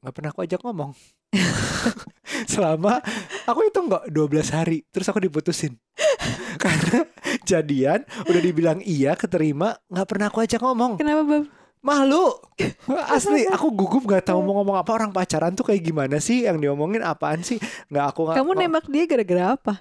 nggak 0.00 0.14
pernah 0.16 0.30
aku 0.32 0.40
ajak 0.44 0.60
ngomong. 0.64 0.92
Selama 2.52 2.98
aku 3.46 3.60
itu 3.66 3.78
nggak 3.78 4.10
12 4.10 4.56
hari 4.56 4.78
terus 4.90 5.06
aku 5.10 5.22
diputusin. 5.22 5.78
Karena 6.62 7.06
jadian 7.46 8.02
udah 8.26 8.40
dibilang 8.42 8.78
iya 8.82 9.14
keterima 9.14 9.78
nggak 9.90 10.08
pernah 10.08 10.26
aku 10.28 10.42
ajak 10.42 10.60
ngomong. 10.60 10.98
kenapa 10.98 11.22
Bab? 11.26 11.44
Malu. 11.80 12.36
Asli, 13.16 13.48
aku 13.48 13.72
gugup 13.72 14.04
nggak 14.04 14.28
tahu 14.28 14.44
mau 14.44 14.60
ngomong 14.60 14.76
apa 14.76 14.90
orang 14.92 15.10
pacaran 15.16 15.56
tuh 15.56 15.64
kayak 15.64 15.80
gimana 15.80 16.20
sih 16.20 16.44
yang 16.44 16.60
diomongin 16.60 17.00
apaan 17.00 17.40
sih? 17.40 17.56
Nggak 17.88 18.04
aku 18.12 18.20
nggak. 18.28 18.36
Kamu 18.36 18.50
nembak 18.52 18.86
dia 18.92 19.04
gara-gara 19.08 19.44
apa? 19.56 19.74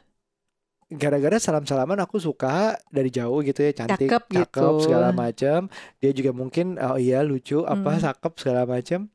Gara-gara 0.89 1.37
salam-salaman 1.37 2.01
aku 2.01 2.17
suka 2.17 2.73
dari 2.89 3.13
jauh 3.13 3.39
gitu 3.41 3.61
ya 3.61 3.71
cantik, 3.71 4.09
Cakep 4.09 4.23
gitu. 4.33 4.67
segala 4.81 5.13
macam. 5.13 5.69
Dia 6.01 6.11
juga 6.11 6.33
mungkin 6.33 6.75
oh 6.75 6.97
iya 6.97 7.21
lucu 7.21 7.61
apa 7.61 7.93
Hmm. 7.93 8.01
cakep 8.01 8.33
segala 8.35 8.65
macam. 8.65 9.05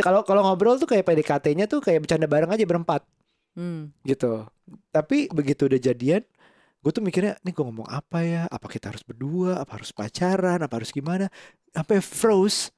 Kalau 0.00 0.24
kalau 0.24 0.40
ngobrol 0.42 0.76
tuh 0.76 0.88
kayak 0.88 1.04
PDKT-nya 1.04 1.68
tuh 1.68 1.80
kayak 1.80 2.08
bercanda 2.08 2.24
bareng 2.24 2.48
aja 2.48 2.64
berempat 2.64 3.04
Hmm. 3.52 3.92
gitu. 4.02 4.48
Tapi 4.88 5.28
begitu 5.28 5.66
udah 5.66 5.76
jadian, 5.76 6.22
gue 6.78 6.90
tuh 6.90 7.02
mikirnya, 7.02 7.36
nih 7.42 7.52
gue 7.52 7.64
ngomong 7.64 7.88
apa 7.88 8.22
ya? 8.22 8.42
Apa 8.46 8.68
kita 8.68 8.88
harus 8.88 9.04
berdua? 9.04 9.60
Apa 9.60 9.80
harus 9.80 9.92
pacaran? 9.92 10.60
Apa 10.60 10.80
harus 10.80 10.92
gimana? 10.92 11.28
Sampai 11.72 12.00
froze. 12.00 12.72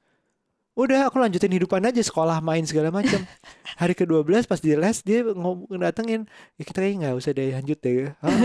Udah 0.71 1.11
aku 1.11 1.19
lanjutin 1.19 1.51
hidupan 1.51 1.83
aja 1.83 1.99
sekolah 1.99 2.39
main 2.39 2.63
segala 2.63 2.87
macam. 2.95 3.19
Hari 3.81 3.91
ke-12 3.91 4.47
pas 4.47 4.59
di 4.63 4.71
les 4.71 4.97
dia 5.03 5.19
ngomong 5.27 5.67
datengin, 5.83 6.23
ya 6.55 6.63
kita 6.63 6.79
kayaknya 6.79 7.11
nggak 7.11 7.15
usah 7.19 7.31
deh 7.35 7.49
lanjut 7.51 7.79
deh. 7.83 8.07
"Hah? 8.23 8.37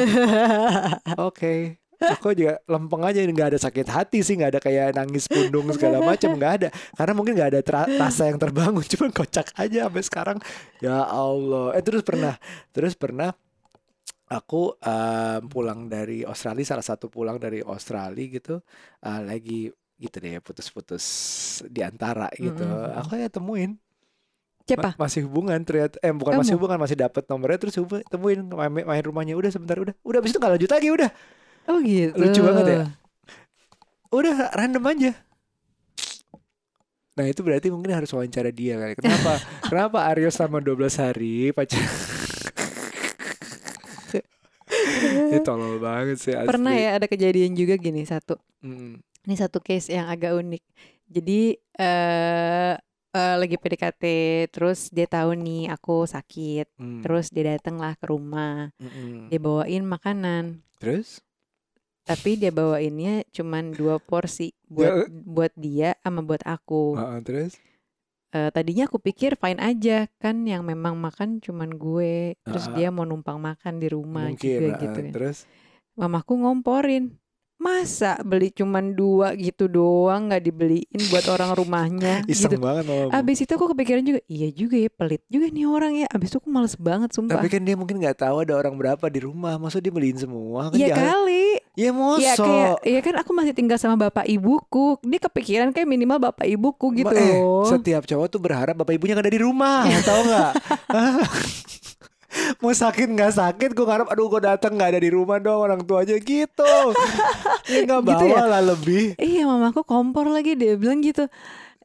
Oke. 1.30 1.78
Aku 1.96 2.36
juga 2.36 2.60
lempeng 2.68 3.08
aja 3.08 3.24
nggak 3.24 3.56
ada 3.56 3.60
sakit 3.60 3.88
hati 3.88 4.20
sih 4.20 4.36
nggak 4.36 4.52
ada 4.52 4.60
kayak 4.60 5.00
nangis 5.00 5.24
pundung 5.32 5.64
segala 5.72 6.04
macam 6.04 6.36
nggak 6.36 6.52
ada 6.60 6.68
karena 6.92 7.12
mungkin 7.16 7.32
nggak 7.40 7.50
ada 7.56 7.60
rasa 7.96 8.28
yang 8.28 8.36
terbangun 8.36 8.84
cuman 8.92 9.08
kocak 9.16 9.48
aja 9.56 9.88
sampai 9.88 10.04
sekarang 10.04 10.38
ya 10.84 11.08
Allah 11.08 11.72
eh 11.72 11.80
terus 11.80 12.04
pernah 12.04 12.36
terus 12.76 12.92
pernah 12.92 13.32
aku 14.28 14.76
eh, 14.76 15.40
pulang 15.48 15.88
dari 15.88 16.20
Australia 16.20 16.76
salah 16.76 16.84
satu 16.84 17.08
pulang 17.08 17.40
dari 17.40 17.64
Australia 17.64 18.28
gitu 18.28 18.60
eh, 19.00 19.20
lagi 19.24 19.72
gitu 19.96 20.16
deh 20.18 20.36
putus-putus 20.38 21.04
di 21.66 21.80
antara 21.80 22.28
gitu 22.32 22.60
Mm-mm. 22.60 22.96
aku 22.96 23.08
kayak 23.12 23.32
temuin 23.32 23.80
Siapa? 24.66 24.92
Ma- 24.92 25.06
masih 25.06 25.24
hubungan 25.24 25.56
ternyata 25.62 25.96
eh 26.02 26.10
bukan 26.10 26.36
masih 26.36 26.52
Kamu? 26.52 26.58
hubungan 26.58 26.78
masih 26.78 26.96
dapat 26.98 27.22
nomornya 27.24 27.56
terus 27.56 27.78
hubung- 27.78 28.02
temuin 28.04 28.42
main, 28.44 28.82
main 28.82 29.00
rumahnya 29.00 29.32
udah 29.32 29.48
sebentar 29.48 29.78
udah 29.78 29.94
udah 30.02 30.18
abis 30.18 30.30
itu 30.30 30.38
nggak 30.38 30.52
lanjut 30.52 30.70
lagi 30.70 30.88
udah 30.90 31.10
Oh 31.66 31.78
gitu. 31.80 32.14
Lucu 32.14 32.40
banget 32.42 32.64
ya? 32.64 32.78
udah 34.08 34.34
random 34.52 34.84
aja 34.86 35.12
nah 37.12 37.24
itu 37.24 37.40
berarti 37.40 37.72
mungkin 37.72 37.90
harus 37.90 38.12
wawancara 38.12 38.50
dia 38.50 38.76
kali 38.76 38.92
kenapa 38.94 39.40
kenapa 39.70 39.98
Aryo 40.06 40.28
selama 40.28 40.60
12 40.60 40.92
hari 41.00 41.50
pacar 41.50 41.80
Ini 44.96 45.38
tolol 45.46 45.78
banget 45.78 46.18
sih 46.18 46.34
asli. 46.34 46.48
Pernah 46.48 46.74
ya 46.74 46.90
ada 46.94 47.06
kejadian 47.06 47.54
juga 47.54 47.76
gini 47.76 48.02
satu. 48.02 48.36
Mm, 48.60 48.98
Ini 49.26 49.34
satu 49.34 49.58
case 49.58 49.90
yang 49.90 50.06
agak 50.06 50.38
unik. 50.38 50.62
Jadi 51.10 51.58
eh 51.76 52.74
eh, 53.16 53.34
lagi 53.40 53.56
PDKT, 53.58 54.04
terus 54.54 54.86
dia 54.94 55.10
tahu 55.10 55.34
nih 55.34 55.72
aku 55.72 56.06
sakit, 56.06 56.70
mm, 56.78 57.00
terus 57.02 57.26
dia 57.32 57.58
datang 57.58 57.80
lah 57.80 57.98
ke 57.98 58.06
rumah, 58.06 58.70
mm, 58.78 58.86
mm. 58.86 59.20
dia 59.32 59.40
bawain 59.40 59.82
makanan, 59.82 60.60
terus 60.78 61.24
tapi 62.06 62.38
dia 62.38 62.54
bawainnya 62.54 63.26
cuman 63.34 63.74
dua 63.74 63.98
porsi 63.98 64.54
buat 64.70 65.10
buat 65.10 65.52
dia 65.58 65.98
sama 66.06 66.22
buat 66.22 66.44
aku. 66.46 66.94
Heeh, 66.94 67.20
terus 67.26 67.52
Eh, 68.36 68.50
tadinya 68.52 68.84
aku 68.84 69.00
pikir 69.00 69.38
fine 69.40 69.56
aja 69.62 70.10
kan 70.20 70.44
yang 70.44 70.60
memang 70.60 70.98
makan 70.98 71.40
cuman 71.40 71.72
gue, 71.72 72.36
terus 72.44 72.68
Ah. 72.68 72.74
dia 72.76 72.88
mau 72.92 73.08
numpang 73.08 73.40
makan 73.40 73.80
di 73.80 73.88
rumah 73.88 74.28
mungkin 74.28 74.44
juga 74.44 74.66
heeh, 74.66 74.80
gitu. 74.82 75.00
kan. 75.00 75.12
terus 75.14 75.38
Mamaku 75.96 76.44
ngomporin. 76.44 77.16
Masa 77.56 78.20
beli 78.20 78.48
cuman 78.48 78.92
dua 78.92 79.32
gitu 79.32 79.64
doang 79.66 80.28
nggak 80.28 80.38
dibeliin 80.40 81.00
buat 81.08 81.24
orang 81.26 81.50
rumahnya 81.52 82.20
iseng 82.28 82.52
gitu. 82.52 82.60
banget 82.60 82.84
mamamu. 82.84 83.10
Abis 83.10 83.38
itu 83.40 83.50
aku 83.50 83.72
kepikiran 83.72 84.02
juga, 84.02 84.20
iya 84.26 84.48
juga 84.48 84.76
ya 84.76 84.88
pelit 84.88 85.24
juga 85.26 85.48
nih 85.48 85.64
orang 85.64 85.92
ya. 85.96 86.06
Abis 86.06 86.28
itu 86.28 86.36
aku 86.36 86.48
males 86.48 86.74
banget 86.74 87.10
sumpah. 87.10 87.34
tapi 87.34 87.48
kan 87.48 87.60
dia 87.60 87.72
mungkin 87.72 87.96
nggak 87.96 88.18
tahu 88.18 88.44
ada 88.44 88.54
orang 88.54 88.74
berapa 88.74 89.06
di 89.06 89.20
rumah 89.20 89.56
maksud 89.56 89.80
dia 89.80 89.88
beliin 89.88 90.16
semua 90.16 90.68
kan 90.68 90.76
Iya 90.76 90.88
jahat. 90.90 91.04
kali. 91.10 91.46
ya 91.48 91.60
Iya 91.76 91.90
mosok 91.92 92.40
kayak, 92.42 92.72
iya 92.84 93.00
kan 93.00 93.14
aku 93.16 93.30
masih 93.32 93.52
tinggal 93.52 93.76
sama 93.76 93.96
bapak 93.98 94.24
ibuku. 94.26 94.96
Dia 95.02 95.20
kepikiran 95.22 95.68
kayak 95.70 95.84
minimal 95.86 96.16
bapak 96.22 96.44
ibuku 96.46 96.92
gitu 96.94 97.08
Ma- 97.08 97.12
eh, 97.14 97.36
loh. 97.36 97.64
setiap 97.66 98.04
cowok 98.04 98.26
tuh 98.28 98.38
berharap 98.38 98.72
bapak 98.74 98.94
ibunya 98.94 99.12
gak 99.12 99.24
ada 99.24 99.32
di 99.32 99.40
rumah 99.40 99.84
tahu 100.08 100.20
nggak 100.24 100.52
mau 102.58 102.70
sakit 102.70 103.08
nggak 103.08 103.32
sakit 103.32 103.70
gue 103.70 103.82
ngarep 103.82 104.06
aduh 104.06 104.26
gue 104.28 104.40
datang 104.40 104.72
nggak 104.72 104.90
ada 104.92 105.00
di 105.00 105.10
rumah 105.10 105.36
dong 105.36 105.60
orang 105.60 105.80
tuanya 105.82 106.16
gitu 106.16 106.72
ya 107.66 107.80
nggak 107.82 108.00
Gitu 108.00 108.24
bawa 108.24 108.38
ya? 108.38 108.44
lah 108.48 108.62
lebih 108.64 109.14
Iya 109.16 109.42
mamaku 109.44 109.82
kompor 109.82 110.26
lagi 110.26 110.54
dia 110.54 110.74
bilang 110.74 111.00
gitu. 111.00 111.26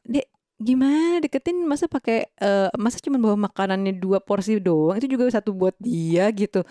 Dek 0.02 0.26
gimana 0.56 1.18
deketin 1.18 1.58
masa 1.62 1.86
pakai 1.86 2.30
eh, 2.32 2.70
masa 2.76 2.96
cuma 2.98 3.18
bawa 3.18 3.34
makanannya 3.36 3.94
dua 3.94 4.18
porsi 4.18 4.56
doang 4.56 4.94
itu 4.94 5.10
juga 5.10 5.26
satu 5.28 5.50
buat 5.50 5.74
dia 5.76 6.30
gitu. 6.30 6.62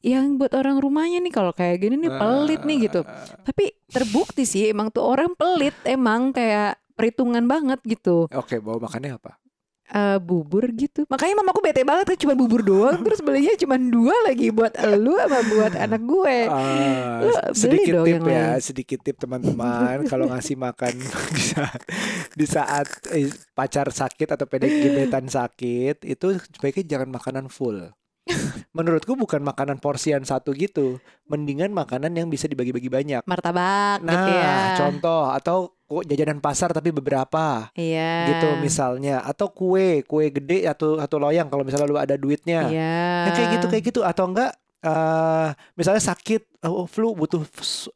Yang 0.00 0.24
buat 0.36 0.52
orang 0.52 0.76
rumahnya 0.76 1.20
nih 1.20 1.28
kalau 1.30 1.52
kayak 1.52 1.76
gini 1.78 1.96
nih 1.98 2.08
pelit 2.10 2.60
nih 2.62 2.88
gitu. 2.88 3.00
Tapi 3.40 3.64
terbukti 3.86 4.44
sih 4.44 4.68
emang 4.68 4.88
tuh 4.88 5.04
orang 5.04 5.32
pelit 5.34 5.76
emang 5.84 6.32
kayak 6.32 6.76
perhitungan 6.92 7.44
banget 7.44 7.80
gitu. 7.84 8.28
oke 8.28 8.60
bawa 8.60 8.76
makannya 8.84 9.16
apa 9.16 9.40
Eh, 9.90 10.18
bubur 10.22 10.70
gitu. 10.70 11.02
Makanya 11.10 11.42
mamaku 11.42 11.58
bete 11.66 11.82
banget 11.82 12.14
kan 12.14 12.18
cuma 12.22 12.38
bubur 12.38 12.62
doang 12.62 13.02
terus 13.06 13.18
belinya 13.18 13.58
cuma 13.58 13.74
dua 13.74 14.14
lagi 14.22 14.54
buat 14.54 14.70
elu 14.78 15.18
sama 15.18 15.40
buat 15.50 15.72
anak 15.74 16.02
gue. 16.06 16.36
Lu 17.26 17.34
beli 17.34 17.54
sedikit 17.58 17.92
dong 17.98 18.06
tip 18.06 18.14
yang 18.14 18.24
ya, 18.30 18.46
lain. 18.54 18.62
sedikit 18.62 18.98
tip 19.02 19.16
teman-teman 19.18 19.96
kalau 20.12 20.30
ngasih 20.30 20.54
makan 20.54 20.94
di 21.34 21.42
saat 21.42 21.80
di 22.38 22.46
saat 22.46 22.86
eh, 23.10 23.34
pacar 23.50 23.90
sakit 23.90 24.38
atau 24.38 24.46
pedek 24.46 24.70
gebetan 24.70 25.26
sakit 25.26 26.06
itu 26.06 26.38
sebaiknya 26.54 26.84
jangan 26.86 27.10
makanan 27.10 27.50
full. 27.50 27.90
Menurutku 28.70 29.18
bukan 29.18 29.42
makanan 29.42 29.82
porsian 29.82 30.22
satu 30.22 30.54
gitu, 30.54 31.02
mendingan 31.26 31.74
makanan 31.74 32.14
yang 32.14 32.30
bisa 32.30 32.46
dibagi-bagi 32.46 32.86
banyak. 32.86 33.26
Martabak 33.26 34.06
Nah, 34.06 34.14
gitu 34.14 34.30
ya. 34.38 34.58
contoh 34.78 35.34
atau 35.34 35.74
kok 35.90 36.06
jajanan 36.06 36.38
pasar 36.38 36.70
tapi 36.70 36.94
beberapa 36.94 37.66
Iya. 37.74 38.30
gitu 38.30 38.62
misalnya 38.62 39.26
atau 39.26 39.50
kue, 39.50 40.06
kue 40.06 40.30
gede 40.30 40.62
atau 40.64 40.96
atau 40.96 41.18
loyang 41.18 41.50
kalau 41.50 41.66
misalnya 41.66 41.90
lu 41.90 41.98
ada 41.98 42.14
duitnya. 42.14 42.70
Iya. 42.70 42.94
Yang 43.26 43.34
kayak 43.34 43.48
gitu 43.58 43.66
kayak 43.66 43.84
gitu 43.90 44.00
atau 44.06 44.30
enggak 44.30 44.54
eh 44.80 45.48
misalnya 45.76 46.00
sakit 46.00 46.64
oh, 46.64 46.88
flu 46.88 47.12
butuh 47.12 47.44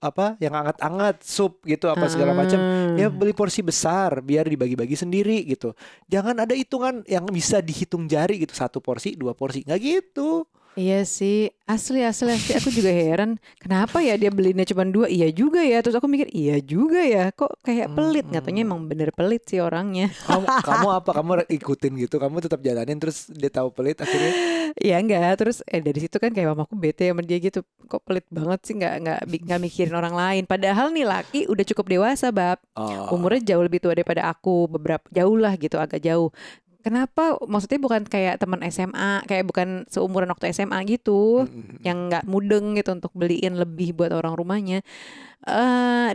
apa 0.04 0.36
yang 0.36 0.52
anget-anget 0.52 1.16
sup 1.24 1.64
gitu 1.64 1.88
apa 1.88 2.12
segala 2.12 2.36
macam 2.36 2.60
Hmm. 2.60 3.00
ya 3.00 3.08
beli 3.08 3.32
porsi 3.32 3.64
besar 3.64 4.20
biar 4.20 4.44
dibagi-bagi 4.44 4.92
sendiri 4.92 5.48
gitu 5.48 5.72
jangan 6.04 6.44
ada 6.44 6.52
hitungan 6.52 7.00
yang 7.08 7.24
bisa 7.32 7.64
dihitung 7.64 8.04
jari 8.04 8.36
gitu 8.36 8.52
satu 8.52 8.84
porsi 8.84 9.16
dua 9.16 9.32
porsi 9.32 9.64
nggak 9.64 9.80
gitu 9.80 10.44
Iya 10.74 11.06
sih, 11.06 11.54
asli 11.70 12.02
asli 12.02 12.34
asli. 12.34 12.50
Aku 12.58 12.66
juga 12.74 12.90
heran 12.90 13.38
kenapa 13.62 14.02
ya 14.02 14.18
dia 14.18 14.34
belinya 14.34 14.66
cuma 14.66 14.82
dua, 14.82 15.06
iya 15.06 15.30
juga 15.30 15.62
ya. 15.62 15.78
Terus 15.78 15.94
aku 16.02 16.10
mikir 16.10 16.26
iya 16.34 16.58
juga 16.58 16.98
ya, 16.98 17.30
kok 17.30 17.62
kayak 17.62 17.94
pelit, 17.94 18.26
nggak 18.26 18.42
taunya 18.42 18.66
emang 18.66 18.82
bener 18.90 19.14
pelit 19.14 19.46
sih 19.46 19.62
orangnya. 19.62 20.10
kamu, 20.26 20.42
kamu 20.66 20.88
apa? 20.98 21.10
Kamu 21.14 21.30
ikutin 21.46 21.92
gitu? 22.02 22.18
Kamu 22.18 22.42
tetap 22.42 22.58
jalanin 22.58 22.98
terus 22.98 23.30
dia 23.30 23.54
tahu 23.54 23.70
pelit 23.70 24.02
akhirnya? 24.02 24.34
Iya 24.74 24.98
enggak, 24.98 25.38
terus 25.38 25.62
eh 25.70 25.78
dari 25.78 26.02
situ 26.02 26.18
kan 26.18 26.34
kayak 26.34 26.50
mamaku 26.50 26.74
bete 26.74 27.06
sama 27.06 27.22
dia 27.22 27.38
gitu, 27.38 27.62
kok 27.86 28.02
pelit 28.02 28.26
banget 28.34 28.58
sih? 28.66 28.74
Nggak 28.74 28.94
nggak 29.06 29.18
nggak 29.46 29.60
mikirin 29.62 29.94
orang 29.94 30.14
lain. 30.18 30.42
Padahal 30.50 30.90
nih 30.90 31.06
laki 31.06 31.46
udah 31.46 31.64
cukup 31.70 31.86
dewasa 31.86 32.34
bab, 32.34 32.58
oh, 32.74 33.14
umurnya 33.14 33.54
jauh 33.54 33.62
lebih 33.62 33.78
tua 33.78 33.94
daripada 33.94 34.26
aku, 34.26 34.66
beberapa 34.66 35.06
jauh 35.14 35.38
lah 35.38 35.54
gitu, 35.54 35.78
agak 35.78 36.02
jauh. 36.02 36.34
Kenapa? 36.84 37.40
Maksudnya 37.48 37.80
bukan 37.80 38.04
kayak 38.04 38.44
teman 38.44 38.60
SMA, 38.68 39.24
kayak 39.24 39.48
bukan 39.48 39.88
seumuran 39.88 40.28
waktu 40.28 40.52
SMA 40.52 40.84
gitu. 40.84 41.48
mm, 41.48 41.80
yang 41.80 42.12
nggak 42.12 42.28
mudeng 42.28 42.76
gitu 42.76 42.92
untuk 42.92 43.08
beliin 43.16 43.56
lebih 43.56 43.96
buat 43.96 44.12
orang 44.12 44.36
rumahnya. 44.36 44.84
eh 45.48 46.12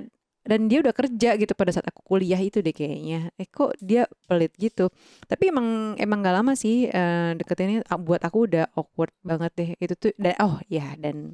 dan 0.49 0.65
dia 0.65 0.82
udah 0.82 0.95
kerja 0.95 1.38
gitu 1.38 1.53
pada 1.53 1.69
saat 1.69 1.86
aku 1.89 2.01
kuliah 2.05 2.38
itu 2.38 2.62
deh 2.62 2.73
kayaknya. 2.73 3.34
Eh 3.41 3.49
kok 3.49 3.73
dia 3.82 4.05
pelit 4.29 4.53
gitu. 4.62 4.93
Tapi 5.25 5.49
emang 5.49 5.97
emang 5.97 6.21
gak 6.25 6.36
lama 6.41 6.53
sih 6.53 6.89
eh 6.89 7.34
deketinnya 7.38 7.86
ah, 7.89 7.97
buat 7.97 8.21
aku 8.21 8.49
udah 8.49 8.65
awkward 8.77 9.13
banget 9.25 9.51
deh. 9.58 9.69
Itu 9.82 9.93
tuh 9.97 10.13
dan 10.21 10.38
oh 10.41 10.62
ya 10.69 10.93
dan 10.97 11.34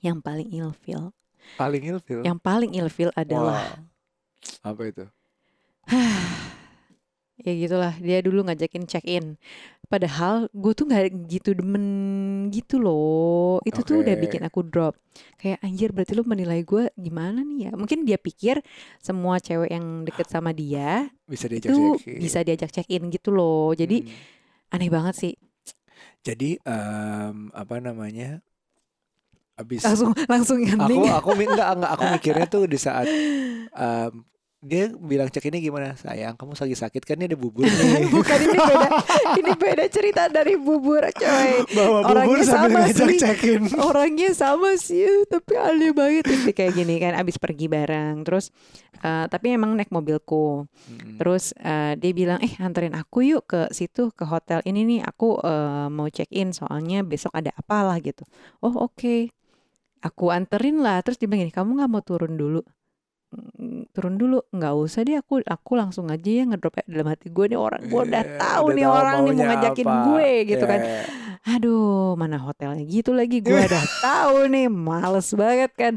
yang 0.00 0.24
paling 0.24 0.48
ilfil, 0.48 1.12
paling 1.60 1.84
ilfil 1.84 2.24
yang 2.24 2.40
paling 2.40 2.72
ilfil 2.72 3.12
adalah 3.12 3.84
Wah. 4.64 4.72
apa 4.72 4.82
itu 4.88 5.04
ya 7.40 7.52
gitulah 7.56 7.94
dia 7.98 8.20
dulu 8.20 8.44
ngajakin 8.44 8.84
check 8.84 9.04
in 9.08 9.36
padahal 9.90 10.46
gue 10.54 10.72
tuh 10.72 10.86
nggak 10.86 11.26
gitu 11.26 11.50
demen 11.50 11.84
gitu 12.54 12.78
loh. 12.78 13.58
Itu 13.66 13.82
tuh 13.82 14.06
udah 14.06 14.14
bikin 14.14 14.46
aku 14.46 14.62
drop. 14.62 14.94
Kayak 15.34 15.58
anjir 15.66 15.90
berarti 15.90 16.14
lu 16.14 16.22
menilai 16.22 16.62
gue 16.62 16.94
gimana 16.94 17.42
nih 17.42 17.68
ya? 17.68 17.70
Mungkin 17.74 18.06
dia 18.06 18.14
pikir 18.14 18.62
semua 19.02 19.42
cewek 19.42 19.66
yang 19.66 20.06
deket 20.06 20.30
sama 20.30 20.54
dia 20.54 21.10
bisa 21.26 21.50
diajak 21.50 21.74
itu 21.74 21.98
check-in. 21.98 22.20
bisa 22.22 22.38
diajak 22.46 22.70
check 22.70 22.86
in 22.86 23.10
gitu 23.10 23.34
loh. 23.34 23.74
Jadi 23.74 24.06
Hmm. 24.06 24.78
aneh 24.78 24.90
banget 24.94 25.14
sih. 25.18 25.34
Jadi 26.22 26.62
em, 26.62 27.50
apa 27.50 27.82
namanya 27.82 28.38
abis 29.58 29.84
langsung 29.84 30.14
langsung 30.24 30.58
aku 30.64 31.04
aku 31.10 31.30
enggak 31.36 31.68
enggak 31.76 31.92
aku 31.92 32.04
mikirnya 32.16 32.46
tuh 32.48 32.64
di 32.64 32.78
saat 32.80 33.04
em, 33.74 34.24
dia 34.60 34.92
bilang 34.92 35.24
cek 35.26 35.48
ini 35.48 35.64
gimana 35.64 35.96
sayang 35.96 36.36
kamu 36.36 36.52
lagi 36.52 36.76
sakit 36.76 37.02
kan 37.02 37.16
ini 37.16 37.32
ada 37.32 37.38
bubur 37.40 37.64
nih 37.68 38.12
Bukan 38.12 38.38
ini 38.44 38.58
beda. 38.60 38.88
ini 39.40 39.52
beda 39.56 39.84
cerita 39.88 40.28
dari 40.28 40.52
bubur, 40.60 41.00
coy. 41.16 41.64
bawa 41.72 42.04
bubur 42.04 42.36
Orangnya 42.36 42.44
sama 42.44 42.80
sih. 42.86 43.16
cekin 43.16 43.60
Orangnya 43.88 44.30
sama 44.36 44.70
sih, 44.76 45.08
tapi 45.26 45.56
aneh 45.56 45.96
banget 45.96 46.28
Terus 46.28 46.44
kayak 46.52 46.76
gini 46.76 47.00
kan 47.00 47.16
abis 47.16 47.40
pergi 47.40 47.66
bareng. 47.66 48.20
Terus 48.20 48.52
eh, 49.00 49.24
tapi 49.26 49.56
emang 49.56 49.72
naik 49.72 49.88
mobilku. 49.88 50.68
Hmm. 50.68 51.16
Terus 51.16 51.56
eh, 51.56 51.96
dia 51.96 52.12
bilang, 52.12 52.36
"Eh, 52.44 52.52
anterin 52.60 52.92
aku 52.92 53.24
yuk 53.24 53.48
ke 53.48 53.72
situ 53.72 54.12
ke 54.12 54.28
hotel 54.28 54.60
ini 54.68 54.84
nih. 54.84 55.00
Aku 55.08 55.40
eh, 55.40 55.88
mau 55.88 56.12
check 56.12 56.28
in 56.30 56.52
soalnya 56.52 57.00
besok 57.00 57.32
ada 57.32 57.48
apalah 57.56 57.96
gitu." 57.96 58.28
Oh, 58.60 58.76
oke. 58.84 59.32
Aku 60.00 60.28
anterin 60.28 60.84
lah. 60.84 61.00
Terus 61.00 61.16
dia 61.16 61.24
bilang 61.24 61.48
gini, 61.48 61.54
"Kamu 61.54 61.80
nggak 61.80 61.88
mau 61.88 62.04
turun 62.04 62.36
dulu?" 62.36 62.60
"Mm, 63.30 63.86
turun 63.90 64.14
dulu 64.16 64.42
nggak 64.48 64.74
usah 64.76 65.00
deh 65.00 65.14
aku 65.14 65.38
aku 65.40 65.72
langsung 65.72 66.08
aja 66.08 66.26
ya 66.26 66.44
ngedrop 66.44 66.74
ya 66.74 66.84
dalam 66.84 67.06
hati 67.06 67.28
gue 67.28 67.46
nih 67.46 67.56
orang 67.56 67.82
gue 67.82 68.02
udah 68.04 68.24
Iya, 68.24 68.36
tahu 68.36 68.64
udah 68.64 68.74
nih 68.74 68.84
tahu 68.84 68.96
orang 68.96 69.16
nih 69.16 69.32
mau 69.32 69.44
ngajakin 69.46 69.86
apa. 69.86 69.98
gue 70.02 70.30
gitu 70.44 70.64
kan 70.64 70.80
Iya. 70.80 71.02
aduh 71.42 71.80
mana 72.14 72.36
hotelnya 72.36 72.82
gitu 72.82 73.10
lagi 73.10 73.38
gue 73.38 73.54
udah 73.54 73.84
tahu 73.98 74.36
nih 74.46 74.66
males 74.68 75.30
banget 75.32 75.70
kan 75.72 75.92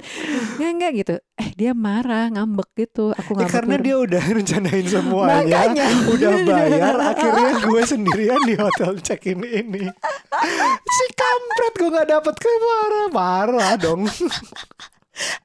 nggak 0.53 0.71
nggak 0.73 0.91
gitu 0.95 1.13
eh 1.33 1.49
dia 1.51 1.71
marah 1.73 2.29
ngambek 2.29 2.69
gitu 2.77 3.11
aku 3.11 3.33
Ya, 3.33 3.37
ngambek 3.41 3.51
karena 3.51 3.75
gitu. 3.75 3.83
dia 3.83 3.95
udah 3.99 4.23
rencanain 4.29 4.85
semuanya, 4.85 5.43
Makanya. 5.43 5.85
udah 6.07 6.31
bayar, 6.47 6.95
akhirnya 7.03 7.49
gue 7.59 7.81
sendirian 7.83 8.41
di 8.41 8.55
hotel 8.55 8.91
check-in 8.99 9.41
ini. 9.41 9.83
Si 10.93 11.05
kampret 11.11 11.73
gue 11.73 11.89
nggak 11.89 12.09
dapet 12.11 12.35
ke 12.35 12.49
marah, 12.61 13.07
marah 13.09 13.73
dong. 13.75 14.05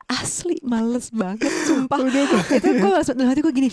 asli 0.07 0.57
males 0.61 1.11
banget 1.11 1.49
sumpah. 1.65 1.99
Itu 2.49 2.69
gue 2.75 2.91
langsung 2.91 3.15
dalam 3.15 3.31
hati 3.31 3.41
gue 3.41 3.53
gini 3.53 3.71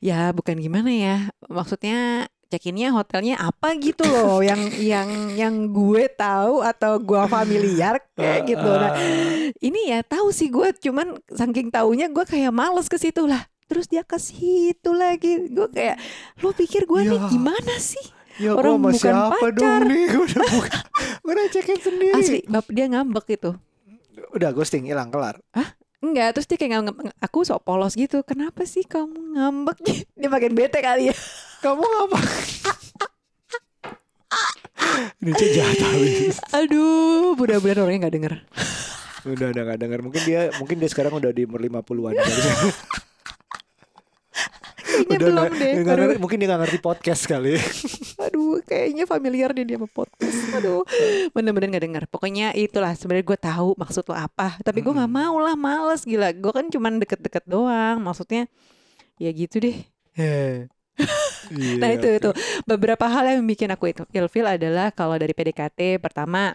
ya 0.00 0.32
bukan 0.32 0.56
gimana 0.56 0.88
ya 0.88 1.16
maksudnya 1.44 2.24
check-innya 2.48 2.88
hotelnya 2.90 3.36
apa 3.36 3.76
gitu 3.76 4.00
loh 4.02 4.40
yang 4.48 4.56
yang 4.74 5.08
yang 5.30 5.54
gue 5.68 6.08
tahu 6.10 6.64
atau 6.64 6.96
gue 6.96 7.22
familiar 7.26 8.00
kayak 8.14 8.48
gitu. 8.48 8.64
Nah 8.66 8.96
ini 9.54 9.80
ya 9.86 10.00
tahu 10.00 10.32
sih 10.32 10.48
gue 10.48 10.72
cuman 10.74 11.20
saking 11.28 11.68
taunya 11.68 12.08
gue 12.08 12.24
kayak 12.24 12.48
males 12.50 12.88
ke 12.88 12.96
situ 12.96 13.24
lah. 13.24 13.44
Terus 13.68 13.86
dia 13.86 14.02
ke 14.02 14.16
situ 14.16 14.90
lagi 14.90 15.46
gue 15.46 15.68
kayak 15.68 16.00
lo 16.40 16.50
pikir 16.50 16.84
gue 16.84 17.06
nih 17.06 17.20
Ya. 17.20 17.28
gimana 17.28 17.74
sih? 17.76 18.02
Ya 18.40 18.56
Orang 18.56 18.80
bukan 18.80 18.96
siapa 18.96 19.36
pacar. 19.36 19.52
dong 19.52 19.80
nih? 19.86 20.04
Gue 20.08 20.24
udah 20.24 20.44
buka 20.48 20.78
Gue 21.20 21.32
udah 21.36 21.46
cekin 21.52 21.76
sendiri? 21.78 22.16
Asli 22.16 22.40
bap 22.48 22.64
dia 22.66 22.88
ngambek 22.88 23.24
gitu 23.30 23.52
Udah 24.30 24.50
ghosting 24.50 24.84
hilang 24.84 25.08
kelar 25.08 25.38
Enggak, 26.00 26.32
terus 26.32 26.48
dia 26.48 26.56
kayak 26.56 26.72
nganggep, 26.72 26.96
aku 27.20 27.44
sok 27.44 27.60
polos 27.60 27.92
gitu. 27.92 28.24
Kenapa 28.24 28.64
sih 28.64 28.80
kamu 28.82 29.36
ngambek? 29.36 29.84
Dia 30.16 30.28
makin 30.28 30.56
bete 30.56 30.80
kali 30.80 31.12
ya. 31.12 31.16
Kamu 31.60 31.76
ngapa 31.76 32.16
Ini 35.20 35.30
cek 35.30 35.50
jahat 35.52 35.76
habis 35.78 36.40
Aduh, 36.50 37.36
mudah-mudahan 37.36 37.84
orangnya 37.84 38.00
nggak 38.00 38.14
denger. 38.16 38.34
Udah 39.22 39.46
udah 39.52 39.62
gak 39.66 39.78
denger 39.78 40.00
Mungkin 40.00 40.22
dia 40.24 40.48
Mungkin 40.56 40.80
dia 40.80 40.88
sekarang 40.88 41.12
udah 41.12 41.28
di 41.28 41.44
umur 41.44 41.60
50-an 41.60 42.16
Kayaknya 42.16 42.54
Udah 45.04 45.18
belum 45.20 45.36
nggak- 45.36 45.52
deh. 45.52 45.72
nggak 45.76 45.92
Aduh, 45.92 46.04
ngerti- 46.08 46.20
Mungkin 46.24 46.36
dia 46.40 46.48
gak 46.48 46.60
ngerti 46.64 46.78
podcast 46.80 47.22
kali 47.28 47.60
aduh, 48.40 48.64
kayaknya 48.64 49.04
familiar 49.04 49.52
deh 49.52 49.64
dia 49.68 49.76
sama 49.76 49.88
podcast. 49.92 50.38
Aduh, 50.56 50.82
bener-bener 51.36 51.76
nggak 51.76 51.84
denger. 51.84 52.04
Pokoknya 52.08 52.56
itulah 52.56 52.96
sebenarnya 52.96 53.26
gue 53.28 53.38
tahu 53.38 53.68
maksud 53.76 54.08
lo 54.08 54.16
apa. 54.16 54.56
Tapi 54.64 54.80
gue 54.80 54.92
nggak 54.96 55.12
mau 55.12 55.36
lah, 55.44 55.54
males 55.60 56.08
gila. 56.08 56.32
Gue 56.32 56.52
kan 56.56 56.66
cuman 56.72 56.96
deket-deket 57.04 57.44
doang. 57.44 58.00
Maksudnya 58.00 58.48
ya 59.20 59.30
gitu 59.30 59.60
deh. 59.60 59.76
Nah 61.50 61.90
Iya, 61.90 61.96
itu 61.98 62.08
itu 62.12 62.30
beberapa 62.62 63.08
hal 63.10 63.26
yang 63.26 63.42
bikin 63.42 63.72
aku 63.72 63.90
itu 63.90 64.06
ilfil 64.14 64.46
adalah 64.46 64.94
kalau 64.94 65.18
dari 65.18 65.34
PDKT 65.34 65.98
pertama 65.98 66.54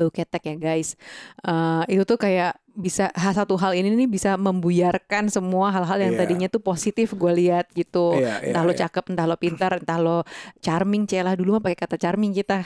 bau 0.00 0.08
ketek 0.08 0.42
ya 0.42 0.56
guys. 0.56 0.96
Eh, 1.40 1.82
itu 1.92 2.02
tuh 2.02 2.16
kayak 2.16 2.56
bisa 2.72 3.06
satu 3.12 3.54
hal 3.54 3.72
ini 3.72 3.92
nih 3.94 4.08
bisa 4.08 4.34
membuyarkan 4.34 5.28
semua 5.28 5.68
hal-hal 5.68 6.00
yang 6.00 6.14
Iya. 6.14 6.20
tadinya 6.20 6.48
tuh 6.48 6.58
positif 6.60 7.12
gue 7.12 7.32
lihat 7.36 7.68
gitu. 7.70 8.16
Iya, 8.16 8.40
iya, 8.40 8.48
entah 8.48 8.62
lo 8.62 8.72
iya. 8.72 8.80
cakep, 8.80 9.04
entah 9.06 9.26
lo 9.26 9.36
pintar, 9.36 9.72
entah 9.76 9.98
lo 9.98 10.18
charming, 10.58 11.04
celah 11.04 11.34
dulu 11.34 11.54
mah 11.54 11.62
pakai 11.62 11.78
kata 11.78 11.96
charming 11.96 12.32
kita, 12.32 12.64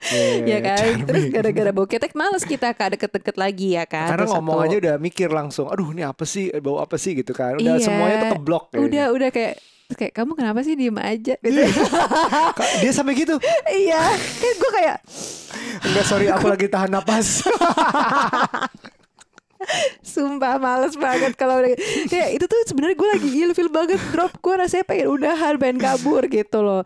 Iya, 0.00 0.46
ya 0.52 0.58
kan? 0.62 1.04
Terus 1.04 1.24
gara-gara 1.28 1.70
bau 1.70 1.84
ketek 1.84 2.14
males 2.14 2.40
kita 2.42 2.70
kak 2.70 2.94
deket-deket 2.94 3.36
lagi 3.36 3.74
ya 3.74 3.84
kan? 3.84 4.08
Karena 4.08 4.24
Terus 4.24 4.32
ngomong 4.32 4.56
satu- 4.56 4.66
aja 4.66 4.76
udah 4.78 4.94
mikir 4.96 5.28
langsung 5.28 5.66
Aduh 5.66 5.90
ini 5.90 6.02
apa 6.02 6.24
sih 6.24 6.48
Bau 6.56 6.78
apa 6.78 6.96
sih 6.96 7.12
gitu 7.14 7.32
kan 7.32 7.56
Udah 7.56 7.76
Iya. 7.76 7.84
semuanya 7.84 8.16
tuh 8.22 8.30
keblok 8.34 8.64
udah 8.72 9.06
udah 9.10 9.28
kayak 9.28 9.60
terus 9.90 9.98
kayak 9.98 10.14
kamu 10.14 10.32
kenapa 10.32 10.62
sih 10.62 10.72
diem 10.72 10.94
aja? 10.94 11.34
Gitu. 11.36 11.60
Kak, 12.58 12.68
Dia 12.78 12.92
sampai 12.94 13.12
gitu? 13.12 13.34
Iya. 13.66 13.98
Kan 14.14 14.54
gue 14.54 14.70
kayak 14.72 14.96
Enggak 15.82 16.04
sorry 16.06 16.30
aku 16.30 16.46
lagi 16.46 16.66
tahan 16.66 16.88
napas. 16.88 17.42
Sumpah 20.00 20.56
males 20.56 20.96
banget 20.96 21.36
kalau 21.36 21.60
udah 21.60 21.76
ya 22.08 22.32
itu 22.32 22.42
tuh 22.42 22.60
sebenarnya 22.64 22.96
gue 22.96 23.08
lagi 23.10 23.28
ilfil 23.44 23.68
banget 23.68 24.00
drop. 24.08 24.32
Gue 24.38 24.54
rasanya 24.56 24.86
pengen 24.86 25.10
udahan 25.10 25.54
pengen 25.58 25.76
kabur 25.76 26.24
gitu 26.26 26.58
loh. 26.60 26.82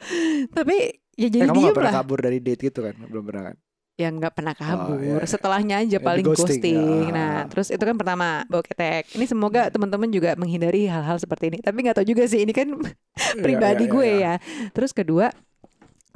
Tapi 0.51 0.77
ya 1.15 1.27
Eh, 1.27 1.31
jadi 1.31 1.47
Kamu 1.47 1.55
diem 1.55 1.71
gak 1.71 1.77
pernah 1.79 1.93
lah. 1.95 1.99
kabur 2.03 2.19
dari 2.19 2.39
date 2.43 2.67
gitu 2.67 2.83
kan? 2.83 2.95
Belum 3.07 3.23
pernah 3.23 3.53
kan 3.53 3.57
ya 3.95 4.11
nggak 4.11 4.35
pernah 4.35 4.59
kabur 4.59 4.99
iya, 4.99 5.23
iya. 5.23 5.27
setelahnya 5.27 5.77
aja 5.87 5.99
paling 6.03 6.27
ghosting, 6.27 6.59
ghosting, 6.59 7.07
ya. 7.09 7.15
nah 7.15 7.35
terus 7.47 7.71
itu 7.71 7.79
kan 7.79 7.95
pertama 7.95 8.43
bau 8.51 8.59
ketek 8.59 9.07
ini 9.15 9.25
semoga 9.31 9.71
teman-teman 9.71 10.11
juga 10.11 10.35
menghindari 10.35 10.87
hal-hal 10.91 11.17
seperti 11.19 11.51
ini. 11.55 11.59
Tapi 11.63 11.77
nggak 11.85 11.97
tahu 12.03 12.07
juga 12.07 12.25
sih 12.27 12.43
ini 12.43 12.53
kan 12.55 12.69
pribadi 13.45 13.85
iya, 13.87 13.93
gue 13.93 14.07
iya. 14.07 14.33
ya. 14.39 14.71
Terus 14.75 14.91
kedua 14.91 15.31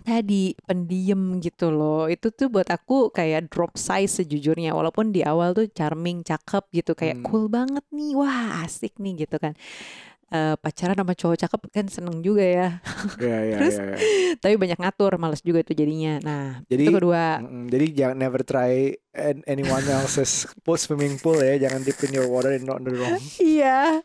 tadi 0.03 0.57
pendiem 0.65 1.39
gitu 1.43 1.69
loh. 1.71 2.09
Itu 2.09 2.33
tuh 2.33 2.49
buat 2.49 2.69
aku 2.71 3.13
kayak 3.13 3.53
drop 3.53 3.77
size 3.77 4.23
sejujurnya. 4.23 4.73
Walaupun 4.73 5.15
di 5.15 5.23
awal 5.23 5.53
tuh 5.53 5.69
charming 5.71 6.25
cakep 6.25 6.65
gitu. 6.73 6.93
Kayak 6.97 7.23
Hmm. 7.23 7.27
cool 7.27 7.45
banget 7.47 7.85
nih. 7.93 8.17
Wah 8.17 8.65
asik 8.65 8.97
nih 8.99 9.27
gitu 9.27 9.37
kan 9.39 9.55
Eh, 10.29 10.61
pacaran 10.61 10.93
sama 10.93 11.17
cowok 11.17 11.37
cakep 11.41 11.61
kan 11.73 11.87
seneng 11.89 12.21
juga 12.21 12.45
ya. 12.45 12.69
Iya 13.17 13.39
iya 13.49 13.57
Terus, 13.65 13.77
iya, 13.81 13.85
iya. 13.97 13.97
tapi 14.37 14.55
banyak 14.61 14.77
ngatur 14.77 15.17
males 15.17 15.41
juga 15.41 15.65
tuh 15.65 15.73
jadinya. 15.73 16.21
Nah 16.21 16.47
Jadi- 16.69 16.85
itu 16.85 16.93
kedua. 16.93 17.41
Mm, 17.41 17.65
Jadi 17.73 17.87
jangan 17.97 18.17
never 18.21 18.41
try 18.45 18.73
an- 19.17 19.41
anyone 19.49 19.81
else's 19.89 20.45
pool 20.61 20.77
swimming 20.77 21.17
pool 21.17 21.41
ya. 21.41 21.57
Jangan 21.59 21.81
dip 21.81 21.97
in 22.05 22.13
your 22.13 22.29
water 22.29 22.53
and 22.53 22.69
not 22.69 22.85
in 22.85 22.93
the 22.93 22.95
wrong. 22.95 23.17
Iya. 23.41 24.05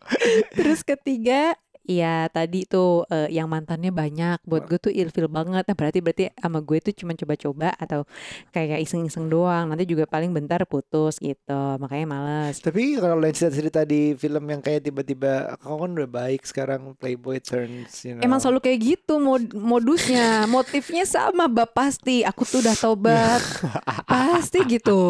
Terus 0.55 0.79
ketiga, 0.81 1.59
ya 1.83 2.31
tadi 2.31 2.63
tuh 2.63 3.03
eh, 3.11 3.29
yang 3.31 3.47
mantannya 3.51 3.91
banyak. 3.91 4.39
Buat 4.47 4.71
gue 4.71 4.79
tuh 4.79 4.93
ilfil 4.93 5.27
banget. 5.27 5.67
Nah, 5.67 5.75
berarti 5.75 5.99
berarti 5.99 6.23
sama 6.35 6.59
gue 6.63 6.77
tuh 6.79 6.93
cuma 6.95 7.11
coba-coba 7.15 7.75
atau 7.75 8.07
kayak 8.55 8.83
iseng-iseng 8.83 9.27
doang. 9.27 9.71
Nanti 9.71 9.83
juga 9.87 10.07
paling 10.07 10.31
bentar 10.31 10.63
putus 10.63 11.19
gitu. 11.19 11.61
Makanya 11.79 12.07
males. 12.07 12.63
Tapi 12.63 12.97
kalau 12.97 13.19
lain 13.19 13.35
cerita-cerita 13.35 13.83
di 13.83 14.15
film 14.15 14.43
yang 14.47 14.61
kayak 14.63 14.87
tiba-tiba 14.87 15.55
Kau 15.59 15.79
kan 15.79 15.91
udah 15.95 16.09
baik 16.09 16.43
sekarang 16.43 16.95
Playboy 16.97 17.39
turns 17.43 18.03
you 18.07 18.15
know. 18.15 18.23
Emang 18.23 18.39
selalu 18.39 18.63
kayak 18.63 18.79
gitu 18.83 19.19
mod 19.19 19.51
modusnya, 19.55 20.47
motifnya 20.47 21.03
sama 21.03 21.47
bab 21.51 21.71
pasti. 21.75 22.23
Aku 22.23 22.43
tuh 22.47 22.63
udah 22.63 22.75
tobat, 22.75 23.41
pasti 24.11 24.63
gitu. 24.67 25.01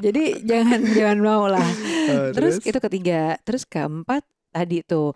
Jadi 0.00 0.44
jangan 0.44 0.80
jangan 0.92 1.18
mau 1.20 1.44
lah. 1.48 1.68
Eh, 2.08 2.30
Terus 2.32 2.60
itu 2.64 2.78
ketiga, 2.80 3.36
terus 3.44 3.64
keempat 3.64 4.24
tadi 4.54 4.86
tuh 4.86 5.10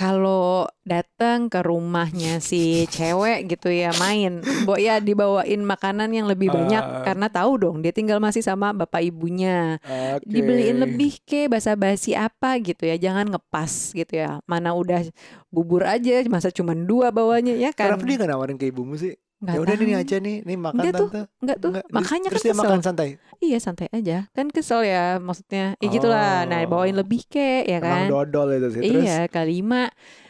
kalau 0.00 0.64
datang 0.80 1.52
ke 1.52 1.60
rumahnya 1.60 2.40
si 2.40 2.88
cewek 2.88 3.52
gitu 3.52 3.68
ya 3.68 3.92
main, 4.00 4.40
bo 4.64 4.80
ya 4.80 4.96
dibawain 4.96 5.60
makanan 5.60 6.08
yang 6.08 6.24
lebih 6.24 6.48
banyak 6.48 6.80
Ah. 6.80 7.04
karena 7.04 7.28
tahu 7.28 7.60
dong 7.60 7.76
dia 7.84 7.92
tinggal 7.92 8.16
masih 8.16 8.40
sama 8.40 8.72
bapak 8.72 9.04
ibunya. 9.04 9.76
Oke. 9.84 10.24
Dibeliin 10.24 10.80
lebih 10.80 11.20
ke 11.20 11.52
basa-basi 11.52 12.16
apa 12.16 12.56
gitu 12.64 12.88
ya, 12.88 12.96
jangan 12.96 13.28
ngepas 13.28 13.92
gitu 13.92 14.16
ya. 14.16 14.40
Mana 14.48 14.72
udah 14.72 15.04
bubur 15.52 15.84
aja, 15.84 16.24
masa 16.32 16.48
cuma 16.48 16.72
dua 16.72 17.12
bawanya 17.12 17.52
ya 17.52 17.76
kan? 17.76 17.92
Kenapa 17.92 18.08
dia 18.08 18.16
gak 18.16 18.30
nawarin 18.32 18.56
ke 18.56 18.72
ibumu 18.72 18.96
sih? 18.96 19.20
Nggak 19.40 19.54
Ya 19.56 19.58
udah 19.58 19.74
tahu. 19.74 19.80
aja 19.96 20.16
nih, 20.20 20.36
nih 20.44 20.56
makan 20.56 20.76
Enggak 20.76 20.92
tuh, 20.92 21.08
tante. 21.08 21.20
Enggak 21.40 21.56
tuh, 21.56 21.70
Enggak, 21.72 21.84
makanya 21.90 22.28
terus 22.28 22.36
kan 22.36 22.44
dia 22.44 22.52
kesel. 22.52 22.62
makan 22.62 22.80
santai. 22.80 23.08
Iya 23.40 23.58
santai 23.58 23.88
aja, 23.88 24.16
kan 24.30 24.46
kesel 24.48 24.80
ya 24.84 25.04
maksudnya. 25.16 25.64
Ya 25.76 25.86
gitulah. 25.88 26.44
Nah 26.44 26.58
Oh. 26.60 26.68
bawain 26.68 26.92
lebih 26.92 27.24
ke 27.24 27.64
ya 27.64 27.78
kan? 27.80 28.04
Emang 28.04 28.28
dodol 28.28 28.48
itu 28.54 28.68
sih. 28.70 28.80
Terus 28.84 29.00
Iya, 29.00 29.18
kelima 29.26 29.88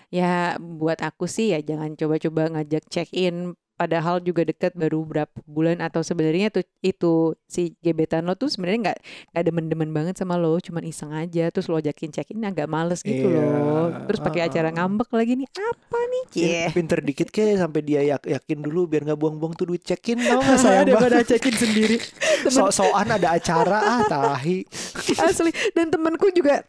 ya 0.08 0.32
buat 0.56 0.98
aku 1.00 1.26
sih 1.26 1.50
ya 1.50 1.58
jangan 1.58 1.94
coba-coba 1.94 2.50
ngajak 2.50 2.86
check 2.86 3.10
in 3.10 3.54
padahal 3.80 4.20
juga 4.20 4.44
deket 4.44 4.76
baru 4.76 5.00
berapa 5.02 5.32
bulan 5.42 5.80
atau 5.80 6.00
sebenarnya 6.00 6.52
tuh 6.52 6.60
itu 6.80 7.12
si 7.46 7.72
gebetan 7.78 8.22
lo 8.22 8.34
tuh 8.34 8.46
sebenarnya 8.46 8.80
nggak 8.86 8.98
nggak 9.32 9.44
demen-demen 9.46 9.88
banget 9.90 10.14
sama 10.14 10.36
lo 10.36 10.60
cuman 10.60 10.84
iseng 10.84 11.10
aja 11.10 11.48
terus 11.48 11.64
lo 11.64 11.80
ajakin 11.80 12.10
check 12.10 12.28
in 12.28 12.44
agak 12.44 12.68
males 12.68 13.00
gitu 13.00 13.24
Iya. 13.24 13.40
loh. 13.40 13.86
Terus 14.04 14.20
pakai 14.20 14.42
acara 14.44 14.68
ngambek 14.68 15.08
lagi 15.10 15.32
nih 15.34 15.48
apa 15.48 15.98
nih 16.02 16.22
cie? 16.28 16.64
pinter 16.70 17.00
dikit 17.00 17.28
ke 17.28 17.56
sampai 17.56 17.80
dia 17.80 18.04
yak- 18.06 18.28
yakin 18.28 18.60
dulu 18.60 18.84
biar 18.84 19.02
nggak 19.02 19.16
buang-buang 19.16 19.54
tuh 19.54 19.64
duit 19.64 19.80
check-in 19.80 20.20
tau 20.20 20.38
gak 20.38 20.60
sayang 20.60 20.84
daripada 20.84 21.16
banget. 21.16 21.28
check 21.30 21.44
in 21.46 21.56
sendiri. 21.56 21.96
So-soan 22.46 23.08
ada 23.08 23.32
acara 23.32 23.78
ah 23.80 24.00
tahi. 24.04 24.68
Asli. 25.16 25.48
Dan 25.70 25.88
temanku 25.88 26.28
juga 26.30 26.60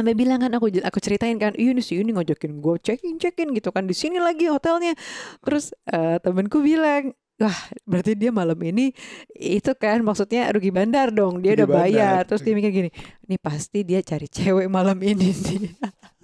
sampai 0.00 0.16
bilang 0.16 0.40
kan 0.40 0.50
aku 0.56 0.72
aku 0.80 0.98
ceritain 0.98 1.36
kan 1.36 1.52
iya 1.54 1.70
ini 1.76 1.84
sih 1.84 2.00
ini 2.00 2.16
ngajakin 2.16 2.58
gue 2.58 2.74
check 2.80 3.00
in 3.04 3.20
check 3.20 3.36
in 3.38 3.52
gitu 3.52 3.68
kan 3.70 3.84
di 3.84 3.92
sini 3.92 4.16
lagi 4.16 4.48
hotelnya. 4.48 4.96
Terus 5.44 5.76
eh, 5.86 6.16
temenku 6.24 6.64
bilang 6.64 7.12
wah 7.40 7.56
berarti 7.88 8.12
dia 8.20 8.28
malam 8.28 8.60
ini 8.60 8.92
itu 9.32 9.72
kan 9.72 10.04
maksudnya 10.04 10.52
rugi 10.52 10.68
bandar 10.68 11.08
dong 11.08 11.40
dia 11.40 11.56
Rugi 11.56 11.64
udah 11.64 11.68
bayar. 11.72 12.12
bandar. 12.20 12.28
terus 12.28 12.40
dia 12.44 12.52
mikir 12.52 12.68
gini 12.68 12.90
ini 13.24 13.36
pasti 13.40 13.80
dia 13.80 14.04
cari 14.04 14.28
cewek 14.28 14.68
malam 14.68 15.00
ini 15.00 15.32
nih 15.32 15.72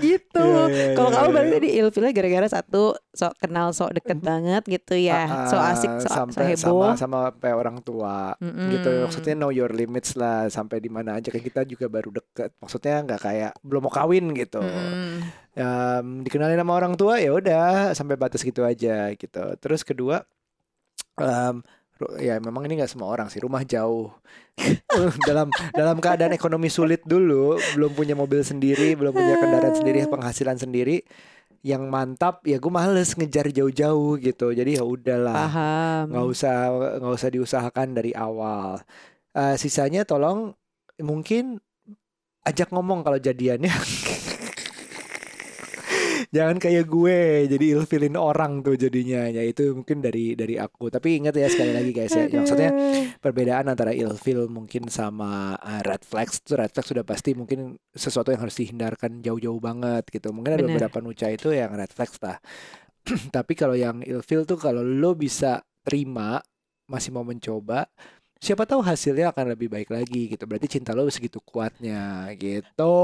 gitu. 0.00 0.42
Iya, 0.42 0.66
iya, 0.68 0.94
kalau 0.96 1.10
iya, 1.10 1.16
kamu 1.16 1.26
iya. 1.26 1.34
berarti 1.34 1.50
tadi 1.52 1.68
ilfilnya 1.78 2.12
gara-gara 2.12 2.48
satu 2.48 2.82
sok 3.12 3.34
kenal 3.38 3.66
sok 3.76 3.90
deket 4.00 4.18
banget 4.20 4.62
gitu 4.66 4.94
ya. 4.96 5.24
Ah, 5.28 5.48
so 5.48 5.56
asik 5.60 5.92
so, 6.00 6.08
so 6.08 6.16
sampai 6.16 6.56
heboh. 6.56 6.92
sama 6.96 6.98
sama 6.98 7.18
kayak 7.36 7.56
orang 7.56 7.76
tua. 7.84 8.34
Mm-mm. 8.40 8.68
gitu 8.74 8.90
maksudnya 9.06 9.34
know 9.36 9.52
your 9.52 9.70
limits 9.70 10.16
lah 10.16 10.48
sampai 10.48 10.80
di 10.80 10.88
mana 10.88 11.20
aja. 11.20 11.28
Kan 11.28 11.42
kita 11.44 11.62
juga 11.68 11.86
baru 11.86 12.10
deket. 12.12 12.56
Maksudnya 12.58 13.04
nggak 13.04 13.20
kayak 13.20 13.52
belum 13.60 13.88
mau 13.88 13.92
kawin 13.92 14.32
gitu. 14.32 14.60
Mm-mm. 14.60 15.22
Em, 15.52 16.06
dikenalin 16.24 16.56
sama 16.56 16.72
orang 16.72 16.96
tua 16.96 17.20
ya 17.20 17.36
udah 17.36 17.92
sampai 17.92 18.16
batas 18.16 18.40
gitu 18.40 18.64
aja 18.64 19.12
gitu. 19.12 19.44
Terus 19.60 19.84
kedua 19.84 20.24
ru- 21.16 21.62
ya 22.18 22.38
memang 22.38 22.66
ini 22.66 22.82
nggak 22.82 22.92
semua 22.92 23.10
orang 23.10 23.28
sih 23.32 23.42
rumah 23.42 23.62
jauh. 23.66 24.12
Dalam 25.28 25.48
dalam 25.72 25.96
keadaan 25.96 26.36
ekonomi 26.36 26.68
sulit 26.68 27.00
dulu 27.08 27.56
belum 27.72 27.96
punya 27.96 28.12
mobil 28.12 28.44
sendiri 28.44 28.92
belum 28.92 29.16
punya 29.16 29.40
kendaraan 29.40 29.72
sendiri 29.72 30.04
penghasilan 30.04 30.60
sendiri 30.60 31.00
yang 31.64 31.88
mantap 31.88 32.44
ya 32.44 32.60
gue 32.60 32.68
males 32.68 33.16
ngejar 33.16 33.48
jauh-jauh 33.48 34.20
gitu. 34.20 34.52
Jadi 34.52 34.76
ya 34.76 34.84
udahlah 34.84 35.48
nggak 36.10 36.26
usah 36.26 36.54
nggak 37.00 37.14
usah 37.16 37.30
diusahakan 37.32 37.88
dari 37.96 38.12
awal. 38.12 38.82
Eh, 39.32 39.56
sisanya 39.56 40.04
tolong 40.04 40.52
mungkin 41.00 41.56
ajak 42.44 42.68
ngomong 42.74 43.06
kalau 43.06 43.16
jadiannya 43.16 43.70
jangan 46.32 46.56
kayak 46.56 46.88
gue 46.88 47.44
jadi 47.44 47.66
ilfilin 47.78 48.16
orang 48.16 48.64
tuh 48.64 48.74
jadinya. 48.80 49.28
Ya 49.28 49.44
itu 49.44 49.76
mungkin 49.76 50.00
dari 50.00 50.32
dari 50.32 50.56
aku. 50.56 50.88
Tapi 50.88 51.20
ingat 51.20 51.36
ya 51.36 51.46
sekali 51.52 51.76
lagi 51.76 51.92
guys 51.92 52.16
ya 52.16 52.26
maksudnya 52.32 52.70
perbedaan 53.20 53.68
antara 53.68 53.92
ilfil 53.92 54.48
mungkin 54.48 54.88
sama 54.88 55.54
uh, 55.60 55.80
red 55.84 56.02
flags 56.02 56.40
tuh 56.40 56.56
red 56.58 56.72
flags 56.72 56.88
sudah 56.88 57.04
pasti 57.04 57.36
mungkin 57.36 57.76
sesuatu 57.92 58.32
yang 58.32 58.48
harus 58.48 58.56
dihindarkan 58.56 59.20
jauh-jauh 59.20 59.60
banget 59.60 60.08
gitu. 60.08 60.32
Mungkin 60.32 60.56
ada 60.56 60.64
Bener. 60.64 60.80
beberapa 60.80 60.98
nuca 61.04 61.28
itu 61.28 61.52
yang 61.52 61.76
red 61.76 61.92
flags 61.92 62.16
lah. 62.24 62.40
Tapi 63.36 63.52
kalau 63.52 63.76
yang 63.76 64.00
ilfil 64.00 64.48
tuh 64.48 64.56
kalau 64.56 64.80
lo 64.80 65.12
bisa 65.12 65.60
terima 65.84 66.40
masih 66.88 67.14
mau 67.14 67.24
mencoba 67.24 67.86
siapa 68.42 68.66
tahu 68.66 68.82
hasilnya 68.82 69.30
akan 69.30 69.54
lebih 69.54 69.70
baik 69.70 69.86
lagi 69.86 70.34
gitu. 70.34 70.42
Berarti 70.44 70.66
cinta 70.66 70.90
lo 70.90 71.06
segitu 71.06 71.38
kuatnya 71.38 72.26
gitu. 72.34 72.98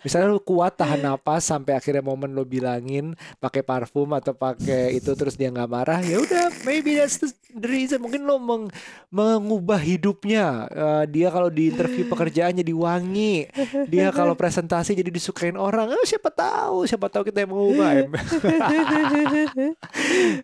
Misalnya 0.00 0.30
lo 0.30 0.38
kuat 0.38 0.78
tahan 0.78 1.02
napas 1.10 1.50
sampai 1.50 1.74
akhirnya 1.74 1.98
momen 1.98 2.30
lo 2.30 2.46
bilangin 2.46 3.18
pakai 3.42 3.66
parfum 3.66 4.14
atau 4.14 4.30
pakai 4.30 4.94
itu 4.94 5.10
terus 5.18 5.34
dia 5.34 5.50
nggak 5.50 5.66
marah 5.66 5.98
ya 5.98 6.22
udah 6.22 6.46
maybe 6.62 6.94
that's 6.94 7.18
the 7.18 7.26
reason. 7.58 7.98
Mungkin 7.98 8.22
lo 8.22 8.38
meng- 8.38 8.70
mengubah 9.10 9.82
hidupnya. 9.82 10.70
Eh, 10.70 11.04
dia 11.10 11.34
kalau 11.34 11.50
di 11.50 11.74
interview 11.74 12.06
pekerjaan 12.14 12.54
jadi 12.54 12.70
wangi 12.70 13.50
dia 13.90 14.14
kalau 14.14 14.38
presentasi 14.38 14.94
jadi 14.94 15.10
disukain 15.10 15.58
orang 15.58 15.90
Eh, 15.90 16.06
siapa 16.06 16.30
tahu 16.30 16.86
siapa 16.86 17.10
tahu 17.10 17.26
kita 17.26 17.42
yang 17.42 17.50
mengubah. 17.50 18.06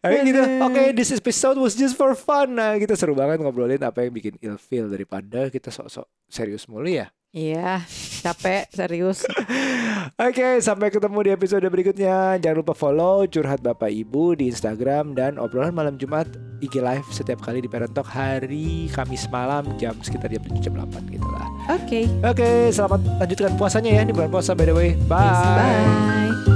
Tapi 0.03 0.17
gitu. 0.27 0.43
Oke 0.43 0.83
this 0.91 1.15
episode 1.15 1.55
was 1.55 1.79
just 1.79 1.95
for 1.95 2.19
fun. 2.19 2.59
Nah 2.59 2.75
kita 2.77 2.99
seru 2.99 3.15
banget 3.15 3.39
ngobrolin 3.39 3.76
apa 3.83 4.07
yang 4.07 4.13
bikin 4.15 4.35
ilfeel 4.41 4.89
daripada 4.89 5.51
kita 5.53 5.69
sok-sok 5.69 6.07
serius 6.31 6.65
mulu 6.71 6.89
ya 6.89 7.11
Iya, 7.37 7.85
capek 8.25 8.65
serius. 8.73 9.29
Oke, 10.27 10.65
sampai 10.65 10.89
ketemu 10.89 11.19
di 11.21 11.31
episode 11.37 11.69
berikutnya. 11.69 12.41
Jangan 12.41 12.57
lupa 12.65 12.73
follow 12.73 13.29
Curhat 13.29 13.61
Bapak 13.61 13.93
Ibu 13.93 14.41
di 14.41 14.49
Instagram 14.49 15.13
dan 15.13 15.37
obrolan 15.37 15.77
malam 15.77 16.01
Jumat 16.01 16.25
IG 16.65 16.81
Live 16.81 17.05
setiap 17.13 17.45
kali 17.45 17.61
di 17.61 17.69
Parent 17.69 17.93
Talk 17.93 18.09
hari 18.09 18.89
Kamis 18.89 19.29
malam 19.29 19.69
jam 19.77 19.93
sekitar 20.01 20.33
jam 20.33 20.41
7 20.49 20.65
jam 20.65 20.75
8 20.81 21.13
gitu 21.13 21.29
lah. 21.29 21.45
Oke, 21.77 22.09
Oke, 22.25 22.73
selamat 22.73 23.05
lanjutkan 23.21 23.53
puasanya 23.61 24.01
ya 24.01 24.03
di 24.09 24.17
bulan 24.17 24.33
puasa 24.33 24.57
by 24.57 24.65
the 24.65 24.73
way. 24.73 24.97
Bye. 25.05 25.29
bye. 25.29 26.56